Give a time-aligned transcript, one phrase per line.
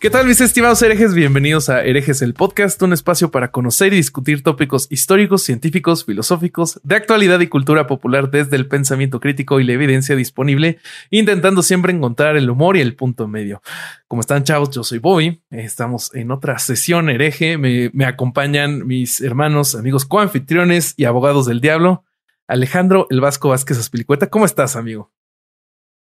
[0.00, 1.12] ¿Qué tal mis estimados herejes?
[1.12, 6.80] Bienvenidos a Herejes el Podcast, un espacio para conocer y discutir tópicos históricos, científicos, filosóficos,
[6.82, 10.78] de actualidad y cultura popular desde el pensamiento crítico y la evidencia disponible,
[11.10, 13.60] intentando siempre encontrar el humor y el punto medio.
[14.08, 14.70] ¿Cómo están chavos?
[14.70, 20.94] Yo soy Bobby, estamos en otra sesión hereje, me, me acompañan mis hermanos, amigos coanfitriones
[20.96, 22.04] y abogados del diablo,
[22.48, 24.30] Alejandro El Vasco Vázquez Aspilicueta.
[24.30, 25.12] ¿Cómo estás, amigo?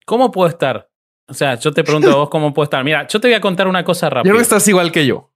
[0.06, 0.88] ¿Cómo puedo estar?
[1.28, 2.84] O sea, yo te pregunto a vos cómo puedo estar.
[2.84, 4.30] Mira, yo te voy a contar una cosa rápida.
[4.30, 5.32] Yo no estás igual que yo.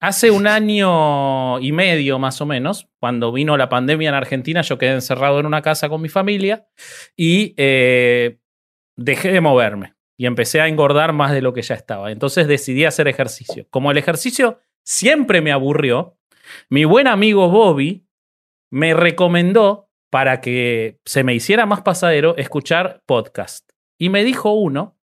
[0.00, 4.76] Hace un año y medio más o menos, cuando vino la pandemia en Argentina, yo
[4.76, 6.66] quedé encerrado en una casa con mi familia
[7.16, 8.40] y eh,
[8.96, 12.10] dejé de moverme y empecé a engordar más de lo que ya estaba.
[12.10, 13.66] Entonces decidí hacer ejercicio.
[13.70, 16.18] Como el ejercicio siempre me aburrió,
[16.68, 18.04] mi buen amigo Bobby
[18.70, 23.70] me recomendó para que se me hiciera más pasadero escuchar podcast.
[23.98, 24.98] Y me dijo uno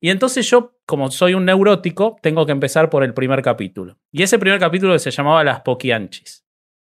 [0.00, 3.98] y entonces yo, como soy un neurótico, tengo que empezar por el primer capítulo.
[4.12, 6.44] Y ese primer capítulo se llamaba Las Poquianchis.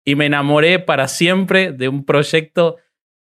[0.05, 2.77] Y me enamoré para siempre de un proyecto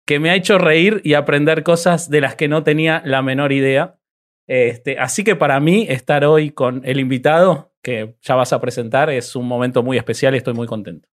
[0.06, 3.52] que me ha hecho reír y aprender cosas de las que no tenía la menor
[3.52, 3.98] idea.
[4.46, 9.10] Este, así que para mí estar hoy con el invitado que ya vas a presentar
[9.10, 11.08] es un momento muy especial y estoy muy contento.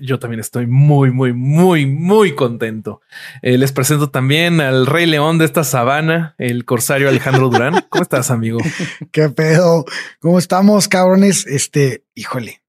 [0.00, 3.02] Yo también estoy muy, muy, muy, muy contento.
[3.42, 7.84] Eh, les presento también al Rey León de esta sabana, el corsario Alejandro Durán.
[7.90, 8.58] ¿Cómo estás, amigo?
[9.12, 9.84] ¿Qué pedo?
[10.20, 11.46] ¿Cómo estamos, cabrones?
[11.46, 12.62] Este, híjole,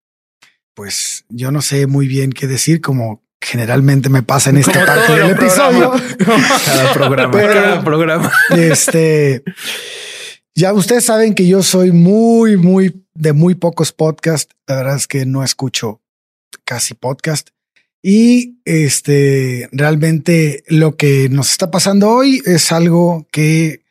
[0.73, 5.13] pues yo no sé muy bien qué decir, como generalmente me pasa en esta parte
[5.13, 5.93] del episodio.
[6.65, 8.31] Cada programa, Pero- cada programa.
[8.49, 9.43] Este,
[10.53, 14.53] ya ustedes saben que yo soy muy, muy de muy pocos podcasts.
[14.67, 16.01] La verdad es que no escucho
[16.65, 17.49] casi podcast.
[18.01, 23.81] Y este, realmente lo que nos está pasando hoy es algo que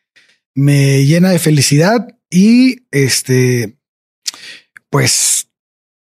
[0.55, 3.77] me llena de felicidad y este,
[4.89, 5.49] pues,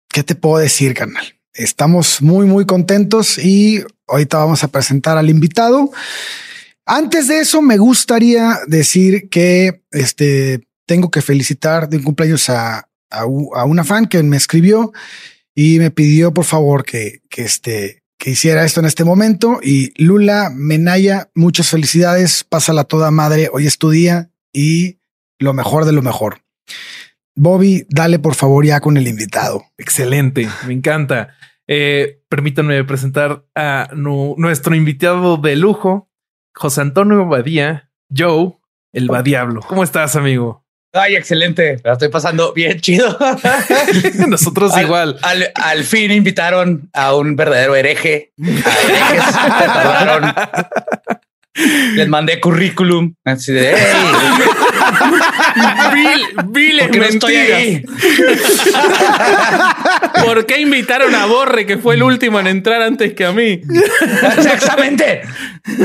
[0.09, 1.40] ¿qué te puedo decir, canal?
[1.53, 5.91] Estamos muy, muy contentos y ahorita vamos a presentar al invitado.
[6.85, 12.90] Antes de eso, me gustaría decir que este, tengo que felicitar de un cumpleaños a,
[13.09, 14.91] a una fan que me escribió
[15.56, 19.59] y me pidió por favor que, que, este, que hiciera esto en este momento.
[19.62, 25.00] Y Lula Menaya, muchas felicidades, pásala toda madre, hoy es tu día y
[25.40, 26.41] lo mejor de lo mejor.
[27.36, 29.64] Bobby, dale por favor ya con el invitado.
[29.78, 31.36] Excelente, me encanta.
[31.68, 36.09] Eh, permítanme presentar a nu- nuestro invitado de lujo,
[36.53, 38.53] José Antonio Badía, Joe,
[38.91, 39.62] el Badiablo.
[39.62, 40.62] ¿Cómo estás, amigo?
[40.95, 41.77] Ay, excelente.
[41.83, 43.17] La estoy pasando bien chido.
[44.27, 45.17] Nosotros Al- igual.
[45.23, 48.31] Al, al fin invitaron a un verdadero hereje.
[48.39, 50.33] A herejes.
[51.95, 53.13] Les mandé currículum.
[53.25, 53.93] Así de, "Hey,
[55.94, 56.22] Vil,
[56.52, 57.59] viles ¿por qué no estoy mentiras.
[57.59, 57.84] ahí?
[60.25, 63.62] ¿Por qué invitaron a Borre, que fue el último en entrar antes que a mí?
[64.47, 65.22] Exactamente.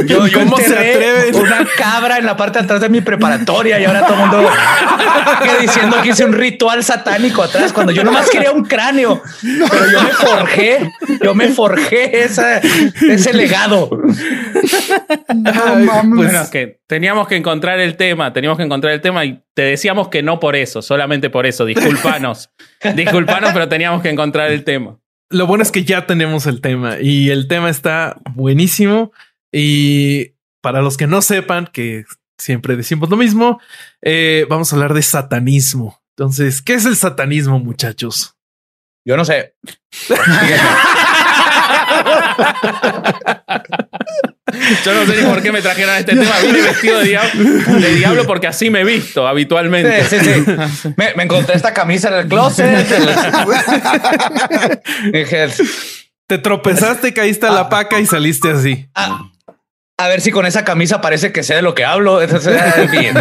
[0.06, 1.36] Yo, yo ¿Cómo se enterré atreven?
[1.36, 4.50] una cabra en la parte de atrás de mi preparatoria y ahora todo el mundo
[5.42, 9.22] que diciendo que hice un ritual satánico atrás cuando yo nomás quería un cráneo.
[9.70, 10.90] Pero yo me forjé,
[11.22, 13.88] yo me forjé esa- ese legado.
[15.28, 19.24] Ay, pues, Bueno, es que teníamos que encontrar el tema, teníamos que encontrar el tema
[19.24, 21.64] y te decíamos que no por eso, solamente por eso.
[21.64, 22.48] Disculpanos.
[22.94, 25.00] Disculpanos, pero teníamos que encontrar el tema.
[25.30, 29.10] lo bueno es que ya tenemos el tema y el tema está buenísimo.
[29.50, 32.04] Y para los que no sepan, que
[32.38, 33.60] siempre decimos lo mismo,
[34.00, 36.00] eh, vamos a hablar de satanismo.
[36.16, 38.36] Entonces, ¿qué es el satanismo, muchachos?
[39.04, 39.56] Yo no sé.
[44.84, 46.32] Yo no sé ni por qué me trajeron a este tema.
[46.42, 50.04] Vine vestido de diablo, de diablo porque así me he visto habitualmente.
[50.04, 50.92] Sí, sí, sí.
[50.96, 52.66] Me, me encontré esta camisa en el closet.
[55.12, 55.48] Dije,
[56.26, 58.88] Te tropezaste, caíste a la paca y saliste así.
[58.94, 59.30] "Ah,
[60.00, 62.20] a ver si con esa camisa parece que sé de lo que hablo.
[62.90, 63.14] Bien.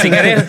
[0.00, 0.44] Si querés,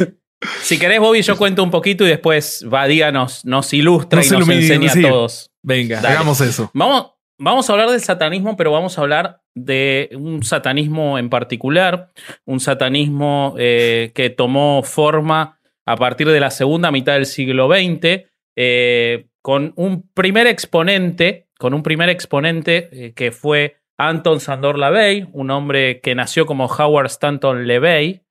[0.62, 4.30] si querés, Bobby, yo cuento un poquito y después Badía nos, nos ilustra Nos y
[4.32, 5.06] nos ilumina, enseña sí.
[5.06, 5.52] a todos.
[5.64, 6.16] Venga, Dale.
[6.16, 6.70] hagamos eso.
[6.74, 7.11] Vamos,
[7.42, 12.12] vamos a hablar del satanismo, pero vamos a hablar de un satanismo en particular,
[12.46, 18.26] un satanismo eh, que tomó forma a partir de la segunda mitad del siglo XX,
[18.56, 25.28] eh, con un primer exponente, con un primer exponente eh, que fue Anton Sandor LaVey,
[25.34, 28.22] un hombre que nació como Howard Stanton LeVey,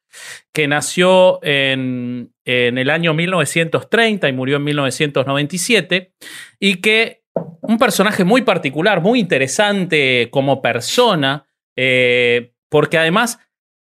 [0.52, 6.12] que nació en, en, el año 1930 y murió en 1997,
[6.58, 7.19] y que
[7.60, 11.46] un personaje muy particular, muy interesante como persona,
[11.76, 13.38] eh, porque además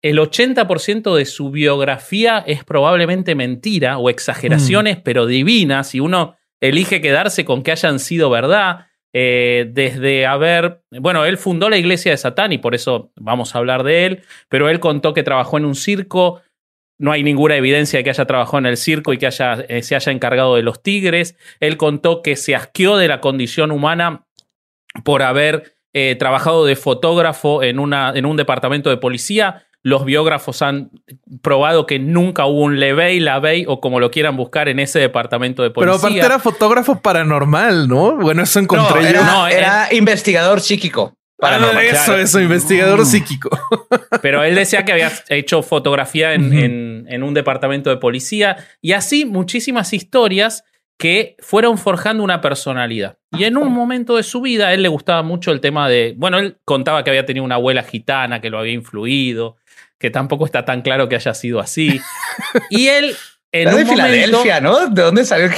[0.03, 7.01] el 80% de su biografía es probablemente mentira o exageraciones, pero divinas, y uno elige
[7.01, 8.87] quedarse con que hayan sido verdad.
[9.17, 13.59] Eh, desde haber, bueno, él fundó la iglesia de Satán y por eso vamos a
[13.59, 16.43] hablar de él, pero él contó que trabajó en un circo,
[16.99, 19.83] no hay ninguna evidencia de que haya trabajado en el circo y que haya, eh,
[19.83, 24.27] se haya encargado de los tigres, él contó que se asqueó de la condición humana
[25.05, 30.63] por haber eh, trabajado de fotógrafo en, una, en un departamento de policía, los biógrafos
[30.63, 30.91] han
[31.43, 35.63] probado que nunca hubo un Levey, Lavey o como lo quieran buscar en ese departamento
[35.63, 35.99] de policía.
[36.01, 38.17] Pero aparte era fotógrafo paranormal, ¿no?
[38.17, 39.25] Bueno, eso encontré no, yo.
[39.25, 41.15] No, era, investigador psíquico.
[41.37, 42.23] Paranormal, eso, claro.
[42.23, 43.07] eso, investigador mm.
[43.07, 43.51] psíquico.
[44.23, 46.65] Pero él decía que había hecho fotografía en, uh -huh.
[46.65, 50.65] en, en un departamento de policía y así muchísimas historias
[50.97, 53.19] que fueron forjando una personalidad.
[53.33, 56.15] Y en un momento de su vida, a él le gustaba mucho el tema de,
[56.17, 59.57] bueno, él contaba que había tenido una abuela gitana que lo había influido,
[59.99, 62.01] que tampoco está tan claro que haya sido así.
[62.71, 63.17] Y él
[63.55, 64.89] en de un Filadelfia, ¿no?
[64.89, 65.49] ¿De dónde salió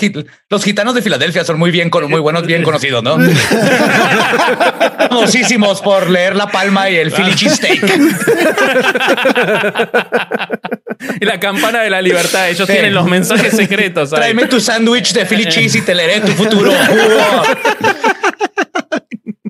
[0.50, 3.16] Los gitanos de Filadelfia son muy bien, muy buenos, bien conocidos, ¿no?
[5.08, 7.82] Famosísimos por leer La Palma y el Philly Cheesesteak.
[11.20, 12.50] y la campana de la libertad.
[12.50, 12.72] Ellos sí.
[12.74, 14.10] tienen los mensajes secretos.
[14.10, 14.26] ¿sabes?
[14.26, 16.70] Tráeme tu sándwich de Philly Cheese y te leeré tu futuro.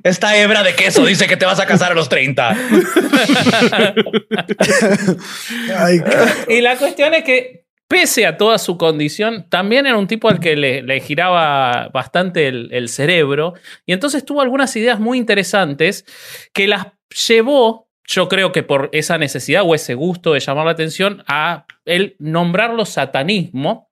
[0.04, 2.56] Esta hebra de queso dice que te vas a casar a los 30.
[5.76, 6.00] Ay,
[6.48, 10.40] y la cuestión es que, pese a toda su condición, también era un tipo al
[10.40, 13.54] que le, le giraba bastante el, el, cerebro.
[13.86, 16.04] Y entonces tuvo algunas ideas muy interesantes
[16.52, 16.86] que las
[17.28, 21.66] llevó, yo creo que por esa necesidad o ese gusto de llamar la atención, a
[21.84, 23.86] el nombrarlo satanismo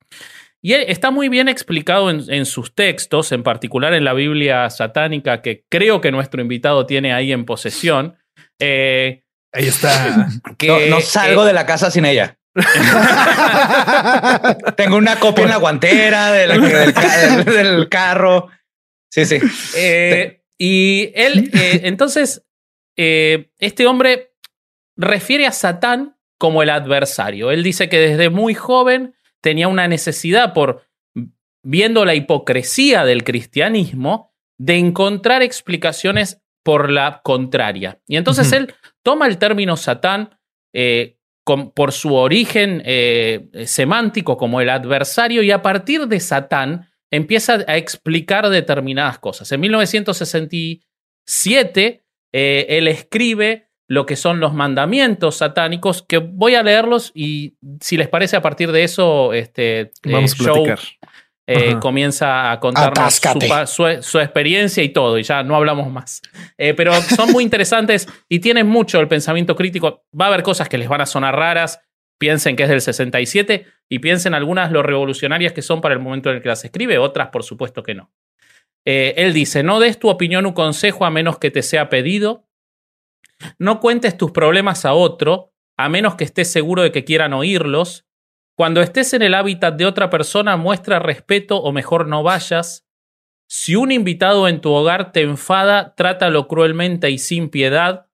[0.66, 5.42] y está muy bien explicado en, en, sus textos, en particular en la Biblia satánica,
[5.42, 8.16] que creo que nuestro invitado tiene ahí en posesión.
[8.58, 10.26] Eh, ahí está.
[10.56, 12.38] Que, no, no salgo eh, de la casa sin ella.
[14.76, 18.48] Tengo una copia en la guantera del, del, del carro.
[19.10, 19.38] Sí, sí.
[19.76, 22.44] Eh, y él, eh, entonces,
[22.96, 24.34] este hombre
[24.96, 27.50] refiere a Satán como el adversario.
[27.50, 30.86] Él dice que desde muy joven tenía una necesidad por,
[31.62, 38.00] viendo la hipocresía del cristianismo, de encontrar explicaciones por la contraria.
[38.06, 38.56] Y entonces uh -huh.
[38.56, 40.38] él toma el término Satán
[40.72, 46.90] eh, con, por su origen eh, semántico como el adversario y a partir de Satán
[47.10, 49.52] empieza a explicar determinadas cosas.
[49.52, 57.12] En 1967 eh, él escribe lo que son los mandamientos satánicos, que voy a leerlos
[57.14, 60.78] y si les parece a partir de eso, este Vamos eh, a platicar.
[61.46, 66.22] Eh, comienza a contarnos su, su, su, experiencia y todo, y ya no hablamos más.
[66.56, 70.04] Eh, pero son muy interesantes y tienen mucho el pensamiento crítico.
[70.18, 71.80] Va a haber cosas que les van a sonar raras,
[72.18, 76.30] piensen que es del 67 y piensen algunas lo revolucionarias que son para el momento
[76.30, 78.10] en el que las escribe, otras por supuesto que no.
[78.86, 82.46] Eh, él dice, no des tu opinión o consejo a menos que te sea pedido,
[83.58, 88.06] no cuentes tus problemas a otro, a menos que estés seguro de que quieran oírlos.
[88.56, 92.86] Cuando estés en el hábitat de otra persona, muestra respeto o mejor no vayas.
[93.48, 98.06] Si un invitado en tu hogar te enfada, trátalo cruelmente y sin piedad.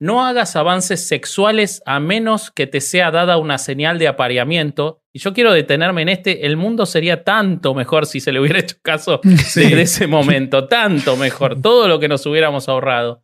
[0.00, 5.02] No hagas avances sexuales a menos que te sea dada una señal de apareamiento.
[5.12, 6.46] Y yo quiero detenerme en este.
[6.46, 9.74] El mundo sería tanto mejor si se le hubiera hecho caso sí.
[9.74, 10.66] de ese momento.
[10.66, 11.60] Tanto mejor.
[11.60, 13.20] Todo lo que nos hubiéramos ahorrado.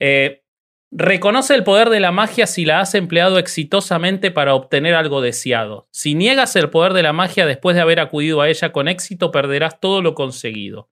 [0.00, 0.42] Eh,
[0.90, 5.86] Reconoce el poder de la magia si la has empleado exitosamente para obtener algo deseado.
[5.90, 9.30] Si niegas el poder de la magia después de haber acudido a ella con éxito,
[9.30, 10.88] perderás todo lo conseguido.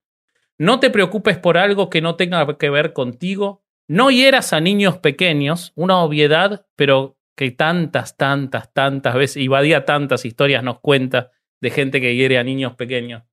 [0.59, 3.63] No te preocupes por algo que no tenga que ver contigo.
[3.87, 9.85] No hieras a niños pequeños, una obviedad, pero que tantas, tantas, tantas veces, y Badía
[9.85, 13.23] tantas historias nos cuenta de gente que hiere a niños pequeños.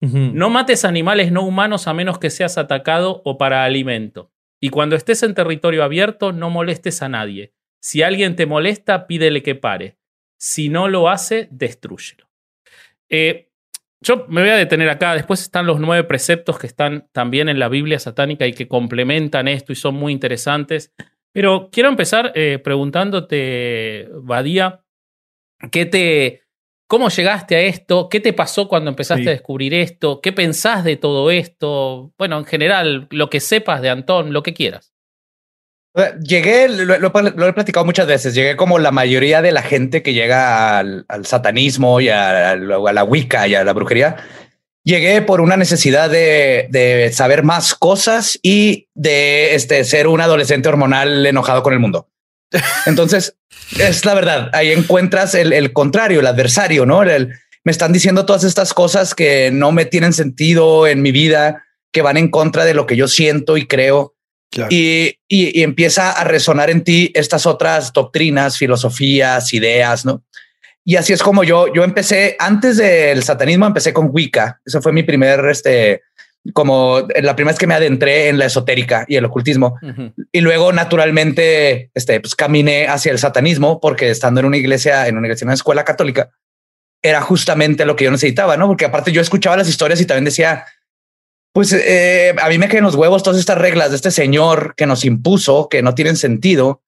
[0.00, 0.32] Uh -huh.
[0.32, 4.30] No mates animales no humanos a menos que seas atacado o para alimento.
[4.60, 7.54] Y cuando estés en territorio abierto, no molestes a nadie.
[7.80, 9.96] Si alguien te molesta, pídele que pare.
[10.38, 12.28] Si no lo hace, destruyelo.
[13.08, 13.50] Eh,
[14.02, 15.14] yo me voy a detener acá.
[15.14, 19.48] Después están los nueve preceptos que están también en la Biblia satánica y que complementan
[19.48, 20.92] esto y son muy interesantes.
[21.32, 24.84] Pero quiero empezar eh, preguntándote, Badía,
[25.70, 26.42] ¿qué te,
[26.90, 28.08] ¿cómo llegaste a esto?
[28.10, 29.28] ¿Qué te pasó cuando empezaste Sí.
[29.28, 30.20] a descubrir esto?
[30.20, 32.12] ¿Qué pensás de todo esto?
[32.18, 34.92] Bueno, en general, lo que sepas de Antón, lo que quieras.
[36.22, 40.02] Llegué, lo, lo- lo he platicado muchas veces, llegué como la mayoría de la gente
[40.02, 44.16] que llega al, al satanismo y a, a la Wicca y a la brujería.
[44.84, 50.68] Llegué por una necesidad de, de saber más cosas y de este, ser un adolescente
[50.68, 52.08] hormonal enojado con el mundo.
[52.86, 53.36] Entonces,
[53.78, 57.02] es la verdad, ahí encuentras el, el contrario, el adversario, ¿no?
[57.02, 61.62] El- me están diciendo todas estas cosas que no me tienen sentido en mi vida,
[61.92, 64.14] que van en contra de lo que yo siento y creo
[64.50, 64.68] Claro.
[64.72, 70.24] y, y- y empieza a resonar en ti estas otras doctrinas, filosofías, ideas, ¿no?
[70.84, 74.58] Y así es como yo, yo empecé, antes del satanismo, empecé con Wicca.
[74.64, 76.00] Eso fue mi primer, este,
[76.52, 79.78] como la primera vez que me adentré en la esotérica y el ocultismo.
[80.32, 85.16] Y luego, naturalmente, este, pues caminé hacia el satanismo porque estando en una iglesia, en
[85.18, 86.30] una iglesia, en una escuela católica,
[87.02, 88.66] era justamente lo que yo necesitaba, ¿no?
[88.66, 90.64] Porque aparte yo escuchaba las historias y también decía,
[91.52, 94.86] pues eh, a mí me caen los huevos todas estas reglas de este señor que
[94.86, 96.82] nos impuso, que no tienen sentido.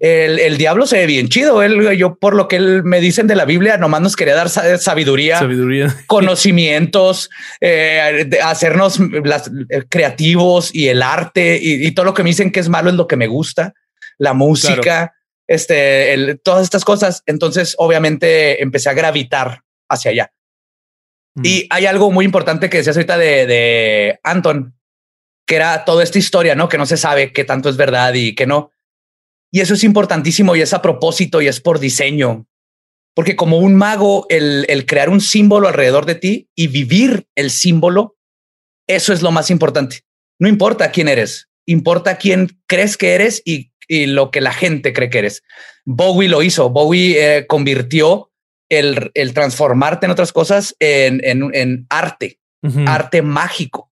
[0.00, 1.62] El, el diablo se ve bien chido.
[1.62, 4.48] Él, yo, por lo que él me dicen de la Biblia, nomás nos quería dar
[4.50, 5.96] sa- sabiduría, Sabiduría.
[6.08, 12.30] conocimientos, eh, hacernos las, eh, creativos y el arte y, y todo lo que me
[12.30, 13.72] dicen que es malo es lo que me gusta,
[14.18, 15.14] la música,
[15.46, 17.22] este, el- todas estas cosas.
[17.26, 20.32] Entonces, obviamente, empecé a gravitar hacia allá.
[21.42, 24.74] Y hay algo muy importante que decías ahorita de, de Anton,
[25.46, 26.68] que era toda esta historia, ¿no?
[26.68, 28.70] Que no se sabe qué tanto es verdad y qué no.
[29.50, 32.46] Y eso es importantísimo y es a propósito y es por diseño.
[33.14, 37.50] Porque como un mago, el, el crear un símbolo alrededor de ti y vivir el
[37.50, 38.16] símbolo,
[38.86, 40.00] eso es lo más importante.
[40.38, 44.92] No importa quién eres, importa quién crees que eres y, y lo que la gente
[44.92, 45.42] cree que eres.
[45.84, 46.70] Bowie lo hizo.
[46.70, 48.31] Bowie eh, convirtió
[48.72, 52.38] el, el transformarte en otras cosas en, en, en arte,
[52.86, 53.90] arte mágico.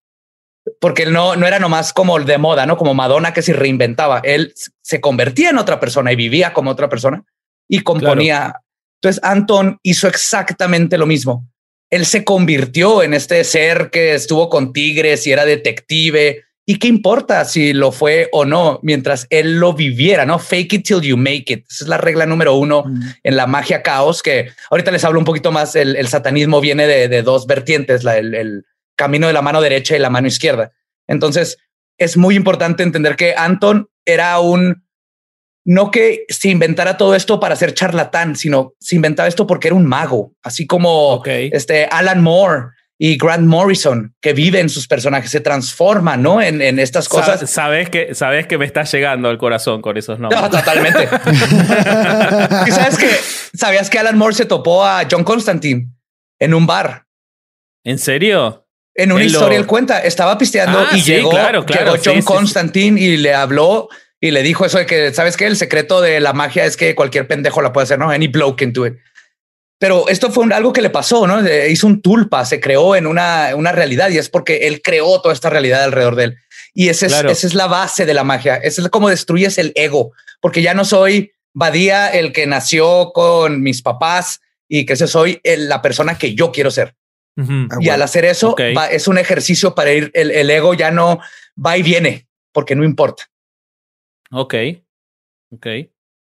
[0.79, 3.53] Porque él no, no era nomás como el de moda, no como Madonna que se
[3.53, 4.21] reinventaba.
[4.23, 7.23] Él se convertía en otra persona y vivía como otra persona
[7.67, 8.61] y componía.
[8.99, 11.47] Entonces, Anton hizo exactamente lo mismo.
[11.91, 16.43] Él se convirtió en este ser que estuvo con tigres y era detective.
[16.71, 20.25] ¿Y qué importa si lo fue o no mientras él lo viviera?
[20.25, 21.65] No fake it till you make it.
[21.69, 22.85] Esa es la regla número uno
[23.23, 25.75] en la magia caos, que ahorita les hablo un poquito más.
[25.75, 29.59] El, el satanismo viene de, de dos vertientes, la, el, el camino de la mano
[29.59, 30.71] derecha y la mano izquierda.
[31.07, 31.57] Entonces
[31.97, 34.85] es muy importante entender que Anton era un
[35.65, 39.75] no que se inventara todo esto para ser charlatán, sino se inventaba esto porque era
[39.75, 42.67] un mago, así como este Alan Moore
[43.03, 46.39] y Grant Morrison, que viven sus personajes, se transforman ¿no?
[46.39, 47.49] en, en estas Sa- cosas.
[47.49, 50.39] sabes, que, sabes que me está llegando al corazón con esos nombres.
[50.39, 51.09] No, totalmente.
[52.67, 53.09] y sabes que
[53.57, 55.87] sabías que Alan Moore se topó a John Constantine
[56.39, 57.05] en un bar.
[57.83, 58.67] ¿En serio?
[58.93, 62.03] En una lo- historia él cuenta, estaba pisteando Ah, y sí, llegó, claro, claro, llegó
[62.05, 62.23] John sí.
[62.23, 63.89] Constantine y le habló
[64.19, 65.47] y le dijo eso de que, ¿sabes qué?
[65.47, 68.11] El secreto de la magia es que cualquier pendejo la puede hacer, ¿no?
[68.11, 68.93] Any bloke can do it.
[69.81, 71.43] Pero esto fue un- algo que le pasó, ¿no?
[71.43, 75.19] Eh, Hizo un tulpa, se creó en una, una realidad y es porque él creó
[75.21, 76.37] toda esta realidad alrededor de él.
[76.75, 77.31] Y ese es, Claro.
[77.31, 78.57] esa es la base de la magia.
[78.57, 83.61] Esa es como destruyes el ego, porque ya no soy Badía el que nació con
[83.63, 86.93] mis papás y que ese soy el- la persona que yo quiero ser.
[87.35, 87.67] Ujú.
[87.71, 88.61] Ah, Y al hacer eso, Ok.
[88.77, 91.19] va- es un ejercicio para ir, el, el ego ya no
[91.57, 93.23] va y viene, porque no importa.
[94.31, 94.53] Ok.
[95.51, 95.67] Ok.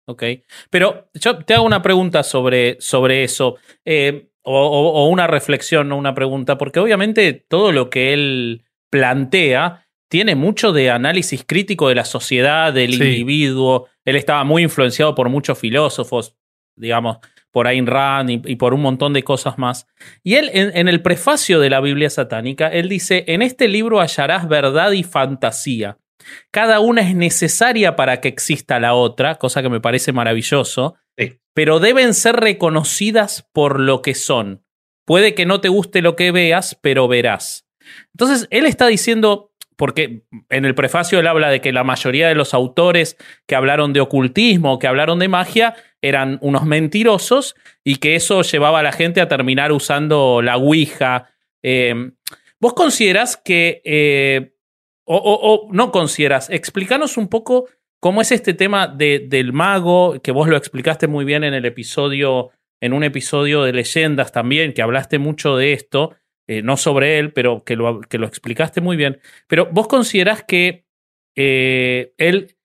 [0.08, 0.24] Ok.
[0.70, 3.56] Pero yo te hago una pregunta sobre, sobre eso.
[3.86, 10.36] eh, o, una reflexión, no una pregunta, porque obviamente todo lo que él plantea tiene
[10.36, 13.04] mucho de análisis crítico de la sociedad, del Sí.
[13.04, 13.88] individuo.
[14.06, 16.36] Él estaba muy influenciado por muchos filósofos,
[16.76, 17.18] digamos,
[17.52, 19.88] por Ayn Rand y, y por un montón de cosas más.
[20.24, 24.00] Y él, en, en el prefacio de la Biblia satánica, él dice, en este libro
[24.00, 25.98] hallarás verdad y fantasía.
[26.52, 31.40] Cada una es necesaria para que exista la otra, cosa que me parece maravilloso, Sí.
[31.54, 34.64] pero deben ser reconocidas por lo que son.
[35.06, 37.68] Puede que no te guste lo que veas, pero verás.
[38.14, 42.36] Entonces, él está diciendo, porque en el prefacio él habla de que la mayoría de
[42.36, 48.16] los autores que hablaron de ocultismo, que hablaron de magia, eran unos mentirosos y que
[48.16, 51.30] eso llevaba a la gente a terminar usando la Ouija.
[51.62, 52.12] Eh,
[52.60, 54.55] ¿Vos considerás que, eh,
[55.06, 57.68] o, o- o no consideras, explícanos un poco
[58.02, 61.66] cómo es este tema de- del mago, que vos lo explicaste muy bien en el
[61.66, 62.50] episodio,
[62.82, 66.16] en un episodio de leyendas también, que hablaste mucho de esto,
[66.48, 69.20] eh, no sobre él, pero que lo, que lo explicaste muy bien.
[69.48, 70.86] Pero vos considerás que
[71.36, 72.56] eh, él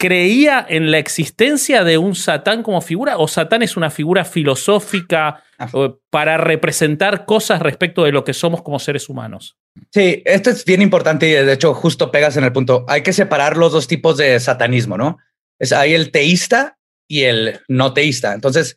[0.00, 5.42] creía en la existencia de un Satán como figura o Satán es una figura filosófica
[5.60, 5.68] Ah.
[5.74, 9.56] eh, para representar cosas respecto de lo que somos como seres humanos.
[9.92, 12.84] Sí, esto es bien importante y de hecho justo pegas en el punto.
[12.88, 15.18] Hay que separar los dos tipos de satanismo, ¿no?
[15.58, 18.34] Es, hay el teísta y el no teísta.
[18.34, 18.76] Entonces,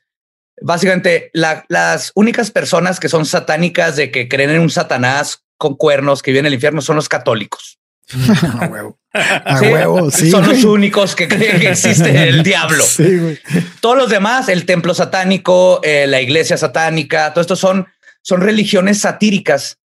[0.61, 5.75] básicamente la- las únicas personas que son satánicas de que creen en un Satanás con
[5.75, 7.79] cuernos que vive en el infierno son los católicos.
[8.59, 8.99] A huevo.
[9.13, 10.31] A Sí, huevo, sí.
[10.31, 12.83] son los únicos que creen que existe el diablo.
[12.83, 13.39] Sí, güey.
[13.81, 17.87] Todos los demás, el templo satánico, eh, la iglesia satánica, todo esto son,
[18.21, 19.79] son religiones satíricas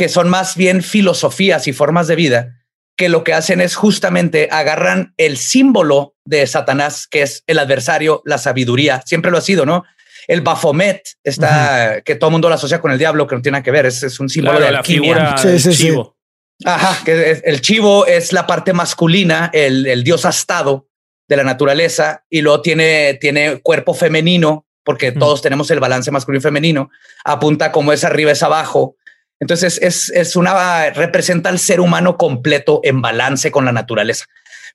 [0.00, 2.56] que son más bien filosofías y formas de vida
[2.96, 8.22] que lo que hacen es justamente agarran el símbolo de Satanás, que es el adversario,
[8.24, 9.02] la sabiduría.
[9.04, 9.84] Siempre lo ha sido, ¿no?
[10.26, 13.56] El Baphomet está que todo el mundo lo asocia con el diablo, que no tiene
[13.56, 13.84] nada que ver.
[13.84, 15.14] Es, es un símbolo Claro, de la alquimia.
[15.14, 15.82] figura Sí, sí, sí.
[15.84, 16.16] chivo.
[16.64, 20.88] Ajá, que es- el chivo es la parte masculina, el, el dios astado
[21.28, 25.18] de la naturaleza, y luego tiene, tiene cuerpo femenino, porque Ujú.
[25.18, 26.90] todos tenemos el balance masculino y femenino,
[27.24, 28.96] apunta como es arriba, es abajo.
[29.40, 34.26] Entonces es, es una, representa al ser humano completo en balance con la naturaleza.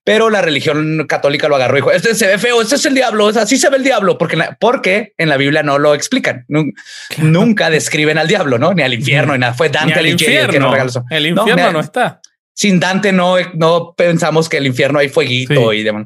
[0.03, 2.93] Pero la religión católica lo agarró y dijo, este se ve feo, este es el
[2.93, 5.95] diablo, así se ve el diablo, porque, en la- porque en la Biblia no lo
[5.95, 6.45] explican.
[6.47, 6.73] Nun-
[7.17, 8.73] Nunca describen al diablo, ¿no?
[8.73, 9.53] Ni al infierno, ni nada.
[9.55, 10.71] Fue Dante el que nos infierno.
[10.71, 11.03] regaló eso.
[11.09, 12.21] El No, infierno me- no está.
[12.53, 15.77] sin Dante no, no pensamos que el infierno hay fueguito Sí.
[15.77, 16.05] y demás.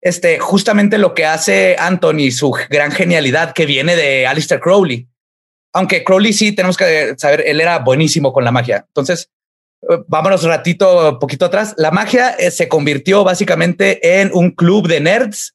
[0.00, 5.08] este, justamente lo que hace Anthony, su gran genialidad que viene de Alistair Crowley.
[5.72, 8.84] Aunque Crowley sí tenemos que saber, él era buenísimo con la magia.
[8.88, 9.30] Entonces,
[9.82, 11.74] eh, vámonos un ratito, poquito atrás.
[11.76, 15.54] La magia eh, se convirtió básicamente en un club de nerds,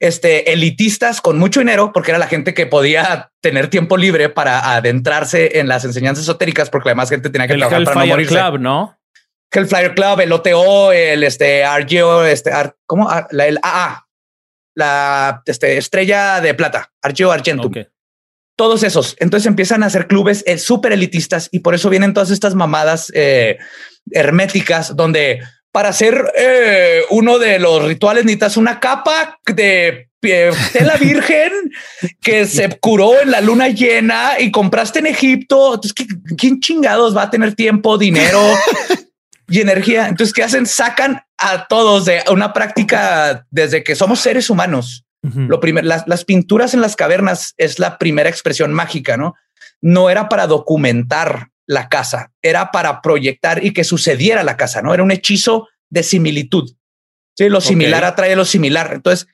[0.00, 4.74] este, elitistas con mucho dinero, porque era la gente que podía tener tiempo libre para
[4.76, 8.34] adentrarse en las enseñanzas esotéricas, porque además gente tenía que El trabajar para no morirse.
[8.34, 8.97] Club, ¿no?
[9.50, 13.08] Que el Flyer Club, el OTO, el este RGO, este Ar- ¿cómo?
[13.08, 14.06] Ar- la, el AA,
[14.74, 17.66] la este, estrella de plata, Argeo Argentum.
[18.56, 19.16] Todos esos.
[19.20, 23.10] Entonces empiezan a hacer clubes eh, súper elitistas y por eso vienen todas estas mamadas
[23.14, 23.56] eh,
[24.10, 30.08] herméticas donde para hacer eh, uno de los rituales necesitas una capa de
[30.72, 31.52] tela virgen
[32.20, 35.74] que se curó en la luna llena y compraste en Egipto.
[35.74, 36.06] Entonces, ¿qué-
[36.36, 38.40] ¿quién chingados va a tener tiempo, dinero
[39.48, 40.08] y energía?
[40.08, 40.66] Entonces, ¿qué hacen?
[40.66, 45.04] Sacan a todos de una práctica desde que somos seres humanos.
[45.20, 49.34] Lo primer, las, las pinturas en las cavernas es la primera expresión mágica, ¿no?
[49.80, 54.94] No era para documentar la casa, era para proyectar y que sucediera la casa, ¿no?
[54.94, 56.72] Era un hechizo de similitud.
[57.36, 58.92] Sí, lo similar atrae lo similar.
[58.94, 59.28] Entonces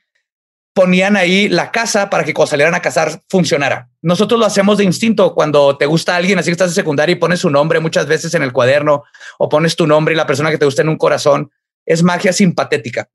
[0.74, 3.88] ponían ahí la casa para que cuando salieran a cazar funcionara.
[4.02, 7.18] Nosotros lo hacemos de instinto cuando te gusta alguien, así que estás en secundaria y
[7.18, 9.04] pones su nombre muchas veces en el cuaderno
[9.38, 11.50] o pones tu nombre y la persona que te gusta en un corazón.
[11.86, 13.08] Es magia simpatética.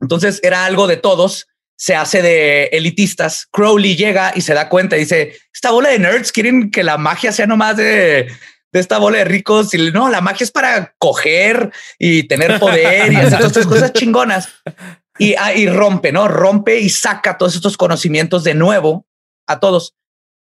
[0.00, 1.46] Entonces era algo de todos
[1.80, 3.48] se hace de elitistas.
[3.50, 6.98] Crowley llega y se da cuenta y dice, esta bola de nerds quieren que la
[6.98, 8.30] magia sea nomás de,
[8.70, 9.72] de esta bola de ricos.
[9.72, 13.94] Y no, la magia es para coger y tener poder y hacer todas estas cosas
[13.94, 14.50] chingonas.
[15.20, 16.28] Y, ah, y rompe, ¿no?
[16.28, 19.06] Rompe y saca todos estos conocimientos de nuevo
[19.46, 19.94] a todos.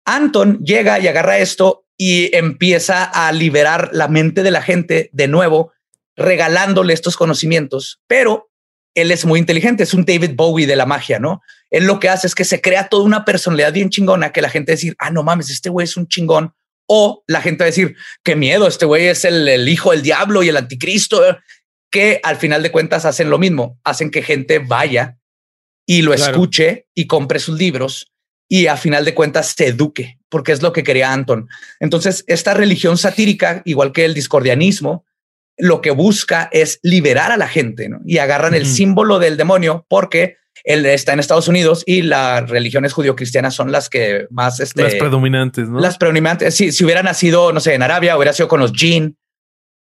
[0.05, 5.27] Anton llega y agarra esto y empieza a liberar la mente de la gente de
[5.27, 5.71] nuevo,
[6.15, 8.49] regalándole estos conocimientos, pero
[8.95, 11.41] él es muy inteligente, es un David Bowie de la magia, ¿no?
[11.69, 14.49] Él lo que hace es que se crea toda una personalidad bien chingona que la
[14.49, 16.53] gente decir, ah, no mames, este güey es un chingón.
[16.87, 20.01] O la gente va a decir, qué miedo, este güey es el, el hijo del
[20.01, 21.21] diablo y el anticristo,
[21.95, 25.17] que al final de cuentas hacen lo mismo, hacen que gente vaya
[25.87, 26.31] y lo Claro.
[26.33, 28.11] escuche y compre sus libros
[28.49, 31.47] y a final de cuentas se eduque, porque es lo que quería Anton.
[31.79, 35.05] Entonces, esta religión satírica, igual que el discordianismo,
[35.57, 38.01] lo que busca es liberar a la gente ¿no?
[38.05, 42.91] y agarran el símbolo del demonio porque él está en Estados Unidos y las religiones
[42.91, 45.79] judio-cristianas son las que más este, Las predominantes, ¿no?
[45.79, 46.55] las predominantes.
[46.55, 49.15] Si, si hubiera nacido, no sé, en Arabia, hubiera sido con los jin,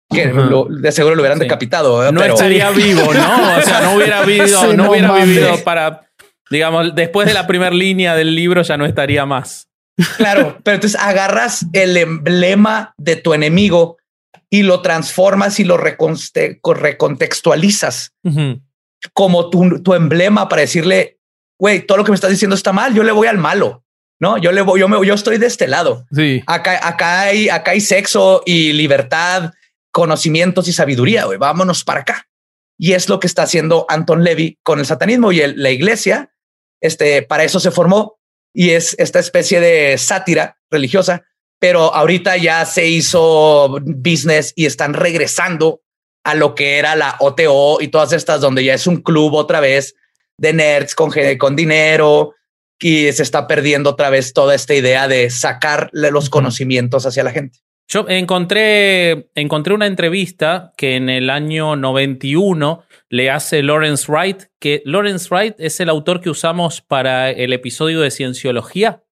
[0.09, 1.43] que lo- de seguro lo hubieran Sí.
[1.45, 1.97] decapitado.
[1.97, 2.11] ¿verdad?
[2.11, 3.57] No Pero- estaría vivo, ¿no?
[3.57, 6.07] O sea, no hubiera vivido, Sí, no no hubiera vivido para,
[6.49, 9.67] digamos, después de la primera línea del libro ya no estaría más.
[10.17, 13.97] Claro, pero entonces agarras el emblema de tu enemigo
[14.49, 18.61] y lo transformas y lo reconte- recontextualizas Ujú.
[19.13, 21.17] como tu, tu emblema para decirle,
[21.59, 23.83] güey, todo lo que me estás diciendo está mal, yo le voy al malo,
[24.19, 24.37] ¿no?
[24.37, 26.05] Yo le voy, yo me, yo estoy de este lado.
[26.11, 26.41] Sí.
[26.47, 29.51] Acá, acá hay, acá hay sexo y libertad,
[29.93, 32.27] conocimientos y sabiduría, güey, vámonos para acá.
[32.77, 36.33] Y es lo que está haciendo Anton Levy con el satanismo y el- la iglesia.
[36.81, 38.19] Este, para eso se formó
[38.53, 41.23] y es esta especie de sátira religiosa,
[41.59, 45.81] pero ahorita ya se hizo business y están regresando
[46.25, 49.59] a lo que era la OTO y todas estas, donde ya es un club otra
[49.59, 49.95] vez
[50.37, 52.33] de nerds con, con dinero
[52.81, 57.31] y se está perdiendo otra vez toda esta idea de sacar los conocimientos hacia la
[57.31, 57.59] gente.
[57.87, 64.81] Yo encontré, encontré una entrevista que en el año 91 le hace Lawrence Wright, que
[64.85, 69.03] Lawrence Wright es el autor que usamos para el episodio de Cienciología,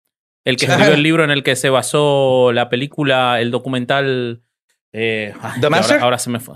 [0.45, 4.41] el que escribió el libro en el que se basó la película, el documental...
[4.93, 5.95] eh, ay, ¿The Master?
[5.95, 6.55] Ahora, ahora se me fue.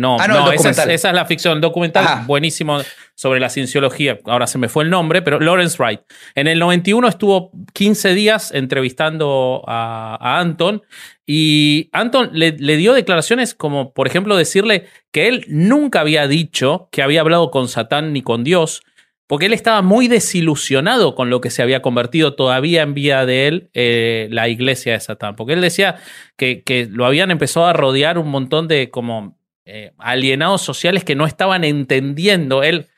[0.00, 0.90] No, Ah, no, no, esa, es, documental.
[0.90, 2.24] esa es la ficción, documental Ajá.
[2.26, 2.80] buenísimo
[3.14, 4.18] sobre la cienciología.
[4.24, 6.00] Ahora se me fue el nombre, pero Lawrence Wright.
[6.34, 10.82] En el 91 estuvo 15 días entrevistando a, a Anton
[11.26, 16.88] y Anton le, le dio declaraciones como, por ejemplo, decirle que él nunca había dicho
[16.90, 18.82] que había hablado con Satán ni con Dios,
[19.26, 23.46] porque él estaba muy desilusionado con lo que se había convertido todavía en vía de
[23.46, 25.96] él eh, la iglesia de Satán, porque él decía
[26.36, 29.38] que, que lo habían empezado a rodear un montón de como
[29.72, 32.88] eh, alienados sociales que no estaban entendiendo, él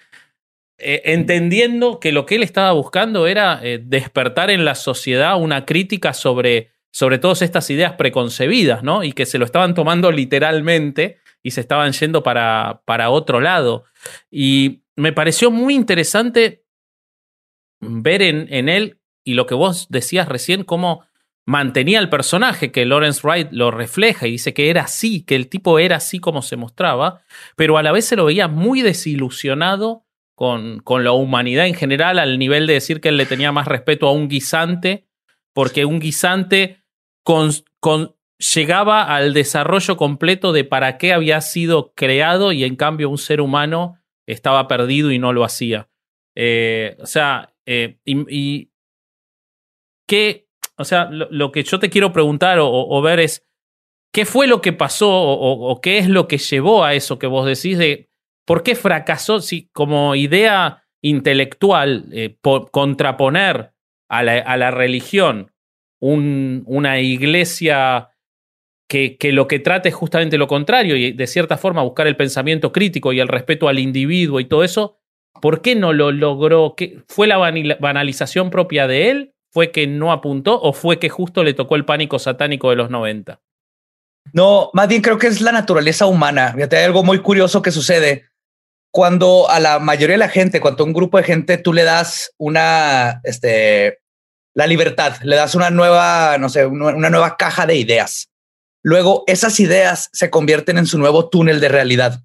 [0.79, 5.67] eh, entendiendo que lo que él estaba buscando era eh, despertar en la sociedad una
[5.67, 9.05] crítica sobre, sobre todas estas ideas preconcebidas, ¿no?
[9.05, 13.85] Y que se lo estaban tomando literalmente y se estaban yendo para, para otro lado.
[14.31, 16.65] Y me pareció muy interesante
[17.81, 21.05] ver en, en él y lo que vos decías recién, cómo
[21.47, 25.49] mantenía el personaje, que Lawrence Wright lo refleja y dice que era así, que el
[25.49, 27.23] tipo era así como se mostraba,
[27.57, 32.19] pero a la vez se lo veía muy desilusionado con, con la humanidad en general,
[32.19, 35.07] al nivel de decir que él le tenía más respeto a un guisante,
[35.53, 36.83] porque un guisante
[38.39, 43.41] llegaba al desarrollo completo de para qué había sido creado y en cambio un ser
[43.41, 45.89] humano estaba perdido y no lo hacía.
[46.35, 48.71] Eh, o sea, eh, y, y
[50.07, 50.42] qué,
[50.79, 53.47] o sea, lo, que yo te quiero preguntar o, ver es,
[54.13, 57.47] ¿qué fue lo que pasó o, qué es lo que llevó a eso que vos
[57.47, 58.09] decís de
[58.47, 63.73] por qué fracasó si como idea intelectual eh, po- contraponer
[64.09, 64.39] a la,
[64.71, 65.53] religión
[66.01, 68.11] un- una iglesia
[68.89, 72.73] que, lo que trata es justamente lo contrario y de cierta forma buscar el pensamiento
[72.73, 74.99] crítico y el respeto al individuo y todo eso,
[75.41, 76.75] ¿por qué no lo logró?
[76.77, 79.32] ¿Qué- ¿Fue la banalización propia de él?
[79.53, 82.89] ¿Fue que no apuntó o fue que justo le tocó el pánico satánico de los
[82.89, 83.39] 90?
[84.33, 86.53] No, más bien creo que es la naturaleza humana.
[86.55, 88.31] Fíjate, hay algo muy curioso que sucede
[88.91, 91.85] cuando a la mayoría de la gente, cuando a un grupo de gente tú le
[91.85, 94.01] das una, este,
[94.55, 98.31] la libertad, le das una nueva, no sé, una, una nueva caja de ideas.
[98.83, 102.23] Luego esas ideas se convierten en su nuevo túnel de realidad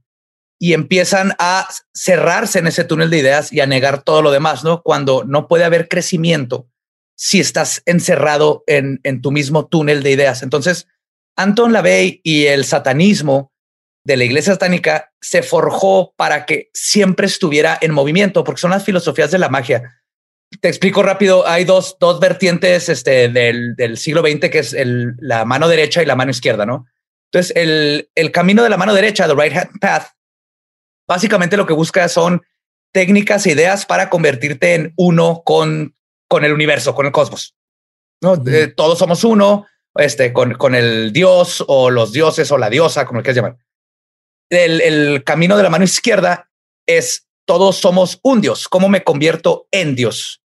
[0.60, 4.64] y empiezan a cerrarse en ese túnel de ideas y a negar todo lo demás,
[4.64, 4.82] ¿no?
[4.82, 6.70] Cuando no puede haber crecimiento
[7.18, 10.44] si estás encerrado en, en tu mismo túnel de ideas.
[10.44, 10.88] Entonces,
[11.36, 13.52] Anton LaVey y el satanismo
[14.06, 18.86] de la iglesia satánica se forjó para que siempre estuviera en movimiento, porque son las
[18.86, 20.02] filosofías de la magia.
[20.62, 24.76] Te explico rápido, hay dos, dos vertientes este, del, del siglo XX, que es
[25.20, 26.86] la mano derecha y la mano izquierda, ¿no?
[27.32, 30.12] Entonces, el, el camino de la mano derecha, the right hand path,
[31.08, 32.44] básicamente lo que busca son
[32.94, 35.97] técnicas e ideas para convertirte en uno con,
[36.28, 37.56] con el universo, con el cosmos.
[38.22, 38.36] ¿no?
[38.48, 43.06] Eh, todos somos uno, este, con, con el dios o los dioses o la diosa,
[43.06, 43.58] como lo quieras llamar.
[44.50, 46.50] El, el camino de la mano izquierda
[46.88, 48.68] es todos somos un dios.
[48.68, 50.42] ¿Cómo me convierto en dios?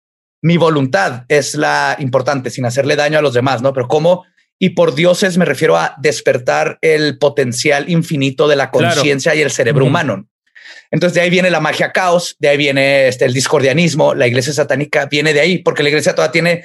[0.41, 3.73] Mi voluntad es la importante, sin hacerle daño a los demás, ¿no?
[3.73, 4.25] Pero cómo
[4.59, 8.95] y por dioses me refiero a despertar el potencial infinito de la Claro.
[8.95, 10.27] conciencia y el cerebro humano.
[10.91, 14.53] Entonces de ahí viene la magia caos, de ahí viene este, el discordianismo, la iglesia
[14.53, 16.63] satánica viene de ahí, porque la iglesia toda tiene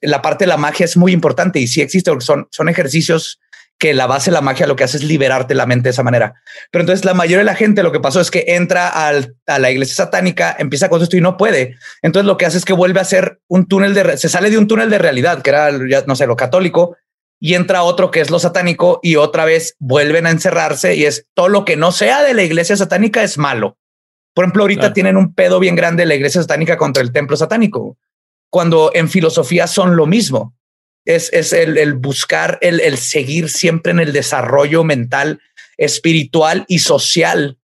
[0.00, 3.40] la parte de la magia es muy importante y sí existe, son, son ejercicios
[3.78, 6.02] que la base de la magia lo que hace es liberarte la mente de esa
[6.02, 6.32] manera.
[6.70, 9.58] Pero entonces la mayoría de la gente lo que pasó es que entra al- a
[9.58, 11.76] la iglesia satánica, empieza con esto y no puede.
[12.00, 14.56] Entonces lo que hace es que vuelve a hacer un túnel de, se sale de
[14.56, 16.96] un túnel de realidad, que era, ya no sé, lo católico,
[17.40, 21.26] y entra otro que es lo satánico y otra vez vuelven a encerrarse y es
[21.34, 23.76] todo lo que no sea de la iglesia satánica es malo.
[24.34, 24.94] Por ejemplo, ahorita Claro.
[24.94, 27.96] tienen un pedo bien grande la iglesia satánica contra el templo satánico.
[28.50, 30.54] cuando en filosofía son lo mismo.
[31.04, 35.40] Es, es el, el buscar, el, el seguir siempre en el desarrollo mental,
[35.76, 37.58] espiritual y social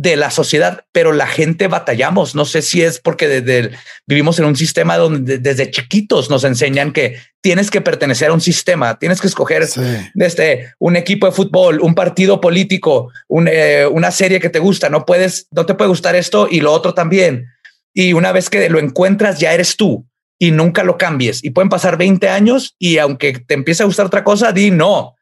[0.00, 2.36] de la sociedad, pero la gente batallamos.
[2.36, 6.44] No sé si es porque desde el- vivimos en un sistema donde desde chiquitos nos
[6.44, 9.80] enseñan que tienes que pertenecer a un sistema, tienes que escoger Sí.
[10.14, 14.88] desde un equipo de fútbol, un partido político, un, eh, una serie que te gusta.
[14.88, 17.46] No puedes, no te puede gustar esto y lo otro también.
[17.92, 20.06] Y una vez que lo encuentras, ya eres tú
[20.38, 21.42] y nunca lo cambies.
[21.42, 25.16] Y pueden pasar 20 años y aunque te empiece a gustar otra cosa, di no,